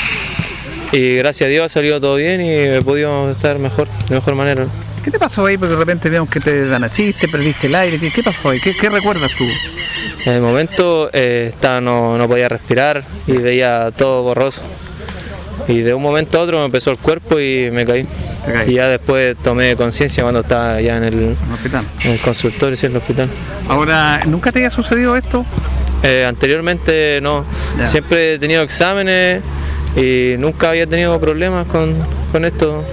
Y 0.92 1.16
gracias 1.16 1.48
a 1.48 1.50
Dios 1.50 1.64
ha 1.64 1.68
salido 1.68 2.00
todo 2.00 2.14
bien 2.16 2.40
y 2.40 2.50
he 2.52 2.82
podido 2.82 3.30
estar 3.32 3.58
mejor, 3.58 3.88
de 4.08 4.14
mejor 4.14 4.34
manera. 4.36 4.66
¿Qué 5.02 5.10
te 5.10 5.18
pasó 5.18 5.44
ahí? 5.46 5.58
Porque 5.58 5.72
de 5.72 5.78
repente 5.80 6.08
vemos 6.08 6.28
que 6.30 6.38
te 6.38 6.52
desvaneciste, 6.52 7.26
perdiste 7.26 7.66
el 7.66 7.74
aire. 7.74 7.98
¿Qué, 7.98 8.10
qué 8.10 8.22
pasó 8.22 8.50
ahí? 8.50 8.60
¿Qué, 8.60 8.72
qué 8.74 8.88
recuerdas 8.88 9.32
tú? 9.36 9.44
En 10.24 10.34
el 10.34 10.40
momento 10.42 11.10
eh, 11.12 11.50
estaba- 11.52 11.80
no, 11.80 12.16
no 12.16 12.28
podía 12.28 12.48
respirar 12.48 13.02
y 13.26 13.32
veía 13.32 13.90
todo 13.96 14.22
borroso. 14.22 14.62
Y 15.66 15.80
de 15.80 15.94
un 15.94 16.02
momento 16.02 16.38
a 16.38 16.42
otro 16.42 16.58
me 16.60 16.66
empezó 16.66 16.90
el 16.92 16.98
cuerpo 16.98 17.40
y 17.40 17.70
me 17.72 17.84
caí. 17.84 18.06
Y 18.66 18.74
ya 18.74 18.88
después 18.88 19.36
tomé 19.42 19.76
conciencia 19.76 20.22
cuando 20.22 20.40
estaba 20.40 20.80
ya 20.80 20.96
en 20.96 21.04
el, 21.04 21.36
hospital. 21.52 21.84
en 22.04 22.10
el 22.10 22.20
consultorio, 22.20 22.76
sí, 22.76 22.86
en 22.86 22.92
el 22.92 22.98
hospital. 22.98 23.28
Ahora, 23.68 24.20
¿nunca 24.26 24.50
te 24.50 24.58
había 24.58 24.70
sucedido 24.70 25.16
esto? 25.16 25.44
Eh, 26.02 26.24
anteriormente 26.26 27.20
no. 27.22 27.44
Siempre 27.84 28.34
he 28.34 28.38
tenido 28.38 28.62
exámenes 28.62 29.42
y 29.96 30.34
nunca 30.38 30.70
había 30.70 30.86
tenido 30.86 31.20
problemas 31.20 31.66
con, 31.66 31.96
con 32.30 32.44
esto. 32.44 32.84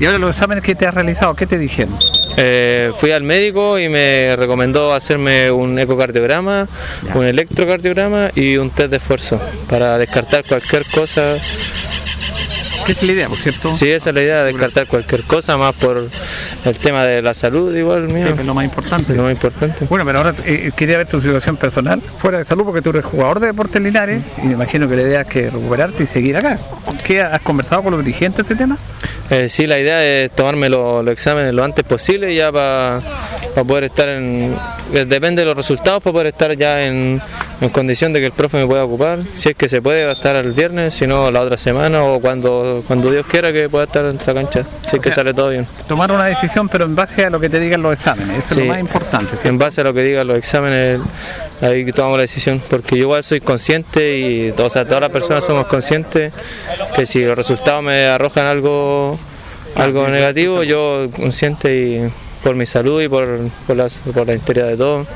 Y 0.00 0.06
ahora 0.06 0.18
los 0.18 0.30
exámenes 0.30 0.64
que 0.64 0.74
te 0.74 0.84
has 0.84 0.94
realizado, 0.94 1.34
¿qué 1.34 1.46
te 1.46 1.58
dijeron? 1.58 1.96
Eh, 2.36 2.90
fui 2.96 3.12
al 3.12 3.22
médico 3.22 3.78
y 3.78 3.88
me 3.88 4.34
recomendó 4.36 4.92
hacerme 4.92 5.50
un 5.50 5.78
ecocardiograma, 5.78 6.66
un 7.14 7.24
electrocardiograma 7.24 8.30
y 8.34 8.56
un 8.56 8.70
test 8.70 8.90
de 8.90 8.96
esfuerzo 8.96 9.40
para 9.68 9.98
descartar 9.98 10.44
cualquier 10.44 10.86
cosa. 10.86 11.36
¿Qué 12.84 12.92
es 12.92 13.02
la 13.02 13.12
idea, 13.12 13.28
por 13.28 13.38
cierto? 13.38 13.72
Sí, 13.72 13.90
esa 13.90 14.10
es 14.10 14.14
la 14.14 14.22
idea, 14.22 14.42
descartar 14.44 14.86
cualquier 14.86 15.22
cosa, 15.24 15.56
más 15.56 15.72
por 15.74 16.08
el 16.64 16.78
tema 16.78 17.04
de 17.04 17.22
la 17.22 17.32
salud 17.34 17.74
igual 17.76 18.08
mío. 18.08 18.26
Sí, 18.28 18.34
que 18.34 18.40
es 18.40 18.46
lo 18.46 18.54
más 18.54 18.64
importante. 18.64 19.14
Lo 19.14 19.22
más 19.22 19.32
importante. 19.32 19.84
Bueno, 19.88 20.04
pero 20.04 20.18
ahora 20.18 20.34
eh, 20.44 20.70
quería 20.76 20.98
ver 20.98 21.06
tu 21.06 21.20
situación 21.20 21.56
personal 21.56 22.02
fuera 22.18 22.38
de 22.38 22.44
salud 22.44 22.64
porque 22.64 22.82
tú 22.82 22.90
eres 22.90 23.04
jugador 23.04 23.38
de 23.40 23.46
Deportes 23.48 23.80
Linares 23.80 24.22
y 24.42 24.46
me 24.46 24.54
imagino 24.54 24.88
que 24.88 24.96
la 24.96 25.02
idea 25.02 25.20
es 25.22 25.26
que 25.28 25.50
recuperarte 25.50 26.02
y 26.02 26.06
seguir 26.06 26.36
acá. 26.36 26.58
¿Qué 27.04 27.20
has 27.20 27.40
conversado 27.42 27.82
con 27.84 27.92
los 27.92 28.04
dirigentes 28.04 28.46
de 28.48 28.54
ese 28.54 28.62
tema? 28.62 28.76
Eh, 29.30 29.48
sí, 29.48 29.66
la 29.66 29.78
idea 29.78 30.04
es 30.04 30.30
tomarme 30.32 30.68
lo- 30.68 31.02
los 31.02 31.12
exámenes 31.12 31.54
lo 31.54 31.64
antes 31.64 31.84
posible 31.84 32.34
ya 32.34 32.50
para 32.52 33.00
poder 33.66 33.84
estar 33.84 34.08
en... 34.08 34.54
eh, 34.92 35.04
Depende 35.06 35.42
de 35.42 35.46
los 35.46 35.56
resultados 35.56 36.02
para 36.02 36.12
poder 36.12 36.26
estar 36.28 36.54
ya 36.56 36.84
en, 36.84 37.20
en 37.62 37.70
condición 37.70 38.12
de 38.12 38.20
que 38.20 38.26
el 38.26 38.32
profe 38.32 38.58
me 38.58 38.66
pueda 38.66 38.84
ocupar. 38.84 39.20
Si 39.32 39.48
es 39.48 39.54
que 39.56 39.68
se 39.68 39.80
puede, 39.80 40.04
va 40.04 40.10
a 40.10 40.14
estar 40.14 40.36
el 40.36 40.52
viernes, 40.52 40.92
si 40.94 41.06
no 41.06 41.30
la 41.30 41.40
otra 41.40 41.56
semana 41.56 42.02
o 42.04 42.20
cuando, 42.20 42.82
cuando 42.86 43.10
Dios 43.10 43.24
quiera 43.26 43.52
que 43.52 43.68
pueda 43.70 43.84
estar 43.84 44.04
en 44.04 44.18
la 44.26 44.34
cancha, 44.34 44.64
si 44.84 44.96
es 44.96 45.02
que 45.02 45.10
sale 45.12 45.32
todo 45.32 45.48
bien. 45.50 45.66
Tomar 45.88 46.10
una 46.12 46.26
decisión, 46.26 46.68
pero 46.68 46.84
en 46.84 46.94
base 46.94 47.24
a 47.24 47.30
lo 47.30 47.40
que 47.40 47.48
te 47.48 47.58
digan 47.60 47.80
los 47.80 47.92
exámenes. 47.94 48.44
Eso 48.44 48.54
es 48.54 48.60
lo 48.60 48.64
más 48.66 48.80
importante. 48.80 49.36
En 49.48 49.56
base 49.58 49.80
a 49.80 49.84
lo 49.84 49.94
que 49.94 50.02
digan 50.02 50.26
los 50.26 50.36
exámenes, 50.36 51.00
ahí 51.60 51.90
tomamos 51.92 52.18
la 52.18 52.22
decisión, 52.22 52.60
porque 52.68 52.96
yo 52.96 53.02
igual 53.04 53.22
soy 53.24 53.40
consciente 53.40 54.18
y 54.18 54.50
o 54.58 54.68
sea, 54.68 54.84
todas 54.86 55.00
las 55.02 55.10
personas 55.10 55.44
somos 55.44 55.66
conscientes 55.66 56.32
que 56.94 57.06
si 57.06 57.24
los 57.24 57.36
resultados 57.36 57.82
me 57.82 58.06
arrojan 58.06 58.46
algo, 58.46 59.18
algo 59.76 60.08
negativo, 60.08 60.64
yo 60.64 61.08
consciente 61.14 61.74
y 61.76 62.12
por 62.42 62.56
mi 62.56 62.66
salud 62.66 63.00
y 63.00 63.08
por, 63.08 63.38
por, 63.68 63.76
las- 63.76 64.00
por 64.00 64.26
la 64.26 64.34
historia 64.34 64.64
de 64.64 64.76
todo. 64.76 65.06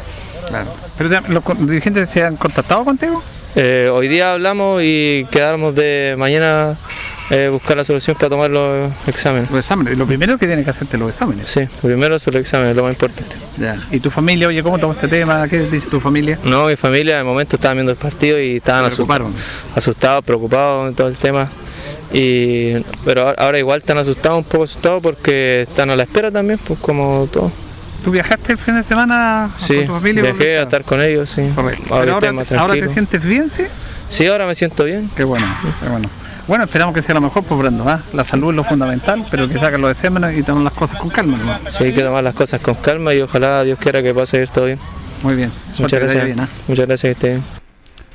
Claro. 0.48 0.70
¿Pero 0.96 1.10
te- 1.10 1.32
los 1.32 1.42
dirigentes 1.68 2.10
se 2.10 2.22
han 2.22 2.36
contactado 2.36 2.84
contigo? 2.84 3.22
Eh, 3.54 3.90
hoy 3.92 4.08
día 4.08 4.32
hablamos 4.34 4.80
y 4.84 5.26
quedamos 5.30 5.74
de 5.74 6.14
mañana 6.18 6.76
eh, 7.30 7.48
buscar 7.50 7.76
la 7.78 7.84
solución 7.84 8.14
para 8.16 8.28
tomar 8.28 8.50
los 8.50 8.92
exámenes. 9.06 9.50
Los 9.50 9.60
exámenes. 9.60 9.96
Lo 9.96 10.06
primero 10.06 10.36
que 10.36 10.46
tienes 10.46 10.64
que 10.64 10.70
hacerte 10.70 10.98
los 10.98 11.08
exámenes. 11.10 11.48
Sí, 11.48 11.62
primero 11.80 12.18
son 12.18 12.34
los 12.34 12.40
exámenes, 12.42 12.76
lo 12.76 12.82
más 12.82 12.92
importante. 12.92 13.36
Ya. 13.56 13.76
¿Y 13.90 13.98
tu 14.00 14.10
familia, 14.10 14.48
oye, 14.48 14.62
cómo 14.62 14.78
toma 14.78 14.92
este 14.92 15.08
tema? 15.08 15.48
¿Qué 15.48 15.60
dice 15.60 15.88
tu 15.88 16.00
familia? 16.00 16.38
No, 16.44 16.66
mi 16.66 16.76
familia 16.76 17.14
en 17.14 17.20
el 17.20 17.24
momento 17.24 17.56
estaba 17.56 17.74
viendo 17.74 17.92
el 17.92 17.98
partido 17.98 18.38
y 18.40 18.56
estaban 18.56 18.84
asustados, 18.84 19.32
asustados, 19.74 20.22
preocupados 20.24 20.88
en 20.90 20.94
todo 20.94 21.08
el 21.08 21.16
tema. 21.16 21.48
Y, 22.12 22.74
pero 23.04 23.22
ahora, 23.22 23.42
ahora 23.42 23.58
igual 23.58 23.78
están 23.78 23.98
asustados, 23.98 24.38
un 24.38 24.44
poco 24.44 24.64
asustados 24.64 25.02
porque 25.02 25.62
están 25.62 25.88
a 25.90 25.96
la 25.96 26.02
espera 26.04 26.30
también, 26.30 26.58
pues 26.64 26.78
como 26.78 27.26
todo. 27.32 27.50
¿Tú 28.06 28.12
viajaste 28.12 28.52
el 28.52 28.58
fin 28.58 28.76
de 28.76 28.84
semana 28.84 29.50
Sí, 29.58 29.78
con 29.78 29.86
tu 29.86 29.92
familia? 29.94 30.22
viajé 30.22 30.58
a 30.58 30.62
estar 30.62 30.84
con 30.84 31.02
ellos, 31.02 31.28
sí. 31.28 31.42
Correcto. 31.56 31.92
Ahora 31.92 32.18
Pero 32.20 32.44
te- 32.44 32.56
ahora 32.56 32.74
te 32.74 32.88
sientes 32.88 33.24
bien, 33.24 33.50
sí? 33.50 33.64
Sí, 34.08 34.28
ahora 34.28 34.46
me 34.46 34.54
siento 34.54 34.84
bien. 34.84 35.10
Qué 35.16 35.24
bueno, 35.24 35.44
qué 35.82 35.88
bueno. 35.88 36.08
Bueno, 36.46 36.62
esperamos 36.62 36.94
que 36.94 37.02
sea 37.02 37.16
lo 37.16 37.20
mejor, 37.20 37.42
pues 37.42 37.58
Brando, 37.58 37.88
¿ah? 37.88 38.02
La 38.12 38.22
salud 38.22 38.50
es 38.50 38.54
lo 38.54 38.62
fundamental, 38.62 39.26
pero 39.28 39.48
que 39.48 39.58
saquen 39.58 39.80
los 39.80 39.90
exámenes 39.90 40.38
y 40.38 40.44
tomen 40.44 40.62
las 40.62 40.72
cosas 40.74 41.00
con 41.00 41.10
calma, 41.10 41.36
hermano. 41.36 41.68
Sí, 41.68 41.82
hay 41.82 41.92
que 41.92 42.02
tomar 42.02 42.22
las 42.22 42.36
cosas 42.36 42.60
con 42.60 42.76
calma 42.76 43.12
y 43.12 43.22
ojalá 43.22 43.64
Dios 43.64 43.76
quiera 43.80 44.00
que 44.00 44.12
pueda 44.14 44.24
seguir 44.26 44.50
todo 44.50 44.66
bien. 44.66 44.78
Muy 45.24 45.34
bien. 45.34 45.50
Muchas 45.76 45.98
gracias. 45.98 46.24
bien, 46.24 46.38
¿ah? 46.38 46.48
Muchas 46.68 46.86
gracias 46.86 47.08
que 47.08 47.10
esté 47.10 47.28
bien. 47.30 47.42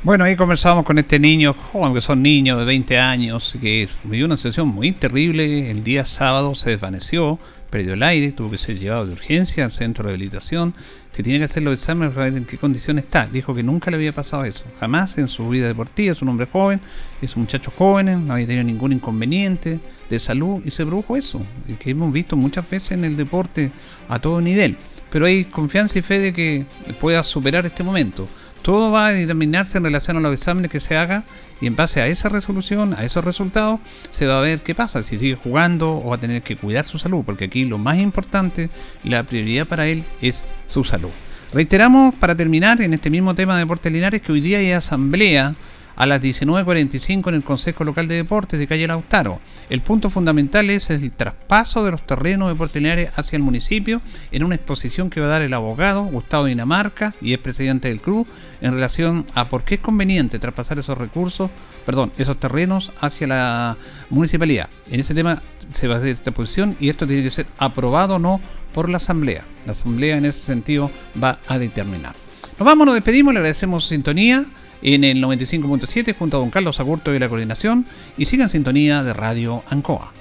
Bueno, 0.04 0.24
ahí 0.24 0.38
conversamos 0.38 0.86
con 0.86 0.98
este 1.00 1.20
niño, 1.20 1.54
joven, 1.74 1.94
que 1.94 2.00
son 2.00 2.22
niños 2.24 2.58
de 2.58 2.64
20 2.64 2.98
años, 2.98 3.58
que 3.60 3.90
vivió 4.06 4.26
una 4.26 4.38
situación 4.38 4.70
muy 4.70 4.94
terrible. 4.94 5.70
El 5.70 5.84
día 5.84 6.06
sábado 6.06 6.56
se 6.56 6.70
desvaneció, 6.70 7.38
perdió 7.72 7.94
el 7.94 8.04
aire, 8.04 8.34
tuvo 8.34 8.52
que 8.52 8.58
ser 8.60 8.78
llevado 8.78 9.08
de 9.08 9.14
urgencia 9.14 9.66
al 9.66 9.72
centro 9.72 10.04
de 10.04 10.10
rehabilitación. 10.10 10.76
Se 11.14 11.24
tiene 11.24 11.40
que 11.40 11.46
hacer 11.46 11.64
los 11.64 11.74
exámenes 11.74 12.14
para 12.14 12.26
ver 12.26 12.38
en 12.38 12.46
qué 12.46 12.58
condición 12.58 13.00
está. 13.00 13.28
Dijo 13.28 13.56
que 13.56 13.64
nunca 13.64 13.90
le 13.90 13.96
había 13.96 14.14
pasado 14.14 14.46
eso, 14.46 14.66
jamás 14.80 15.18
en 15.18 15.28
su 15.28 15.50
vida 15.50 15.68
deportiva. 15.68 16.12
Es 16.12 16.22
un 16.22 16.30
hombre 16.30 16.48
joven, 16.52 16.82
es 17.22 17.36
un 17.36 17.44
muchacho 17.44 17.72
joven, 17.76 18.28
no 18.28 18.34
había 18.34 18.46
tenido 18.46 18.66
ningún 18.66 18.92
inconveniente 18.92 19.80
de 20.10 20.20
salud 20.20 20.62
y 20.66 20.72
se 20.72 20.86
produjo 20.86 21.16
eso, 21.16 21.42
que 21.80 21.90
hemos 21.90 22.12
visto 22.14 22.36
muchas 22.36 22.70
veces 22.70 22.92
en 22.92 23.06
el 23.06 23.16
deporte 23.16 23.72
a 24.10 24.20
todo 24.20 24.42
nivel. 24.42 24.78
Pero 25.10 25.26
hay 25.26 25.46
confianza 25.46 25.98
y 25.98 26.02
fe 26.02 26.20
de 26.20 26.34
que 26.34 26.66
pueda 27.00 27.24
superar 27.24 27.66
este 27.66 27.84
momento. 27.84 28.28
Todo 28.62 28.92
va 28.92 29.08
a 29.08 29.14
determinarse 29.14 29.78
en 29.78 29.84
relación 29.84 30.18
a 30.18 30.20
los 30.20 30.34
exámenes 30.34 30.70
que 30.70 30.80
se 30.80 30.96
haga 30.96 31.24
y 31.62 31.68
en 31.68 31.76
base 31.76 32.02
a 32.02 32.08
esa 32.08 32.30
resolución, 32.30 32.94
a 32.94 33.06
esos 33.06 33.24
resultados, 33.24 33.80
se 34.12 34.26
va 34.26 34.40
a 34.40 34.42
ver 34.42 34.62
qué 34.62 34.76
pasa, 34.76 35.04
si 35.04 35.18
sigue 35.18 35.36
jugando 35.36 35.98
o 35.98 36.10
va 36.10 36.16
a 36.16 36.20
tener 36.20 36.42
que 36.42 36.56
cuidar 36.56 36.86
su 36.86 36.98
salud, 36.98 37.24
porque 37.26 37.46
aquí 37.46 37.66
lo 37.66 37.78
más 37.78 37.98
importante, 37.98 38.70
la 39.04 39.24
prioridad 39.24 39.68
para 39.68 39.88
él 39.88 40.04
es 40.22 40.46
su 40.68 40.84
salud. 40.84 41.12
Reiteramos 41.54 42.16
para 42.16 42.36
terminar 42.36 42.82
en 42.82 42.94
este 42.94 43.10
mismo 43.10 43.36
tema 43.36 43.56
de 43.56 43.62
Deportes 43.62 43.92
Linares 43.92 44.22
que 44.22 44.32
hoy 44.32 44.42
día 44.42 44.60
hay 44.60 44.72
asamblea 44.72 45.56
a 45.96 46.06
las 46.06 46.22
19.45 46.22 47.30
en 47.30 47.36
el 47.36 47.44
Consejo 47.44 47.84
Local 47.84 48.08
de 48.08 48.16
Deportes 48.16 48.60
de 48.60 48.68
Calle 48.68 48.88
Lautaro. 48.88 49.40
El 49.70 49.82
punto 49.82 50.10
fundamental 50.10 50.70
es 50.70 50.90
el 50.90 51.12
traspaso 51.12 51.84
de 51.84 51.92
los 51.92 52.06
terrenos 52.06 52.58
de 52.58 53.10
hacia 53.16 53.38
el 53.38 53.44
municipio 53.44 54.02
en 54.32 54.44
una 54.44 54.56
exposición 54.56 55.10
que 55.10 55.20
va 55.20 55.28
a 55.28 55.30
dar 55.30 55.42
el 55.42 55.54
abogado 55.54 56.04
Gustavo 56.04 56.46
Dinamarca 56.46 57.14
y 57.22 57.34
es 57.34 57.40
presidente 57.40 57.88
del 57.88 58.00
club 58.00 58.28
en 58.62 58.74
relación 58.74 59.26
a 59.34 59.50
por 59.50 59.64
qué 59.64 59.76
es 59.76 59.82
conveniente 59.82 60.40
traspasar 60.40 60.80
esos 60.80 60.98
recursos, 60.98 61.50
perdón, 61.86 62.12
esos 62.18 62.40
terrenos 62.40 62.92
hacia 63.00 63.28
la 63.28 63.78
municipalidad. 64.10 64.70
En 64.90 65.00
ese 65.00 65.14
tema 65.14 65.42
se 65.74 65.88
va 65.88 65.96
a 65.96 65.98
hacer 65.98 66.10
esta 66.10 66.32
posición 66.32 66.76
y 66.80 66.90
esto 66.90 67.08
tiene 67.08 67.24
que 67.24 67.32
ser 67.32 67.48
aprobado 67.58 68.16
o 68.16 68.20
no 68.20 68.40
por 68.74 68.90
la 68.90 68.98
asamblea. 68.98 69.44
La 69.66 69.74
asamblea 69.74 70.18
en 70.18 70.26
ese 70.26 70.42
sentido 70.42 70.92
va 71.22 71.40
a 71.48 71.60
determinar. 71.60 72.16
Nos 72.58 72.66
vamos, 72.66 72.86
nos 72.86 72.96
despedimos, 72.96 73.34
le 73.34 73.40
agradecemos 73.40 73.84
su 73.84 73.90
sintonía 73.90 74.46
en 74.82 75.04
el 75.04 75.24
95.7 75.24 76.16
junto 76.18 76.38
a 76.38 76.40
don 76.40 76.50
Carlos 76.50 76.80
Agurto 76.80 77.14
y 77.14 77.20
la 77.20 77.30
coordinación 77.30 77.86
y 78.18 78.26
sigan 78.26 78.50
sintonía 78.50 79.04
de 79.04 79.14
Radio 79.14 79.64
Ancoa. 79.70 80.21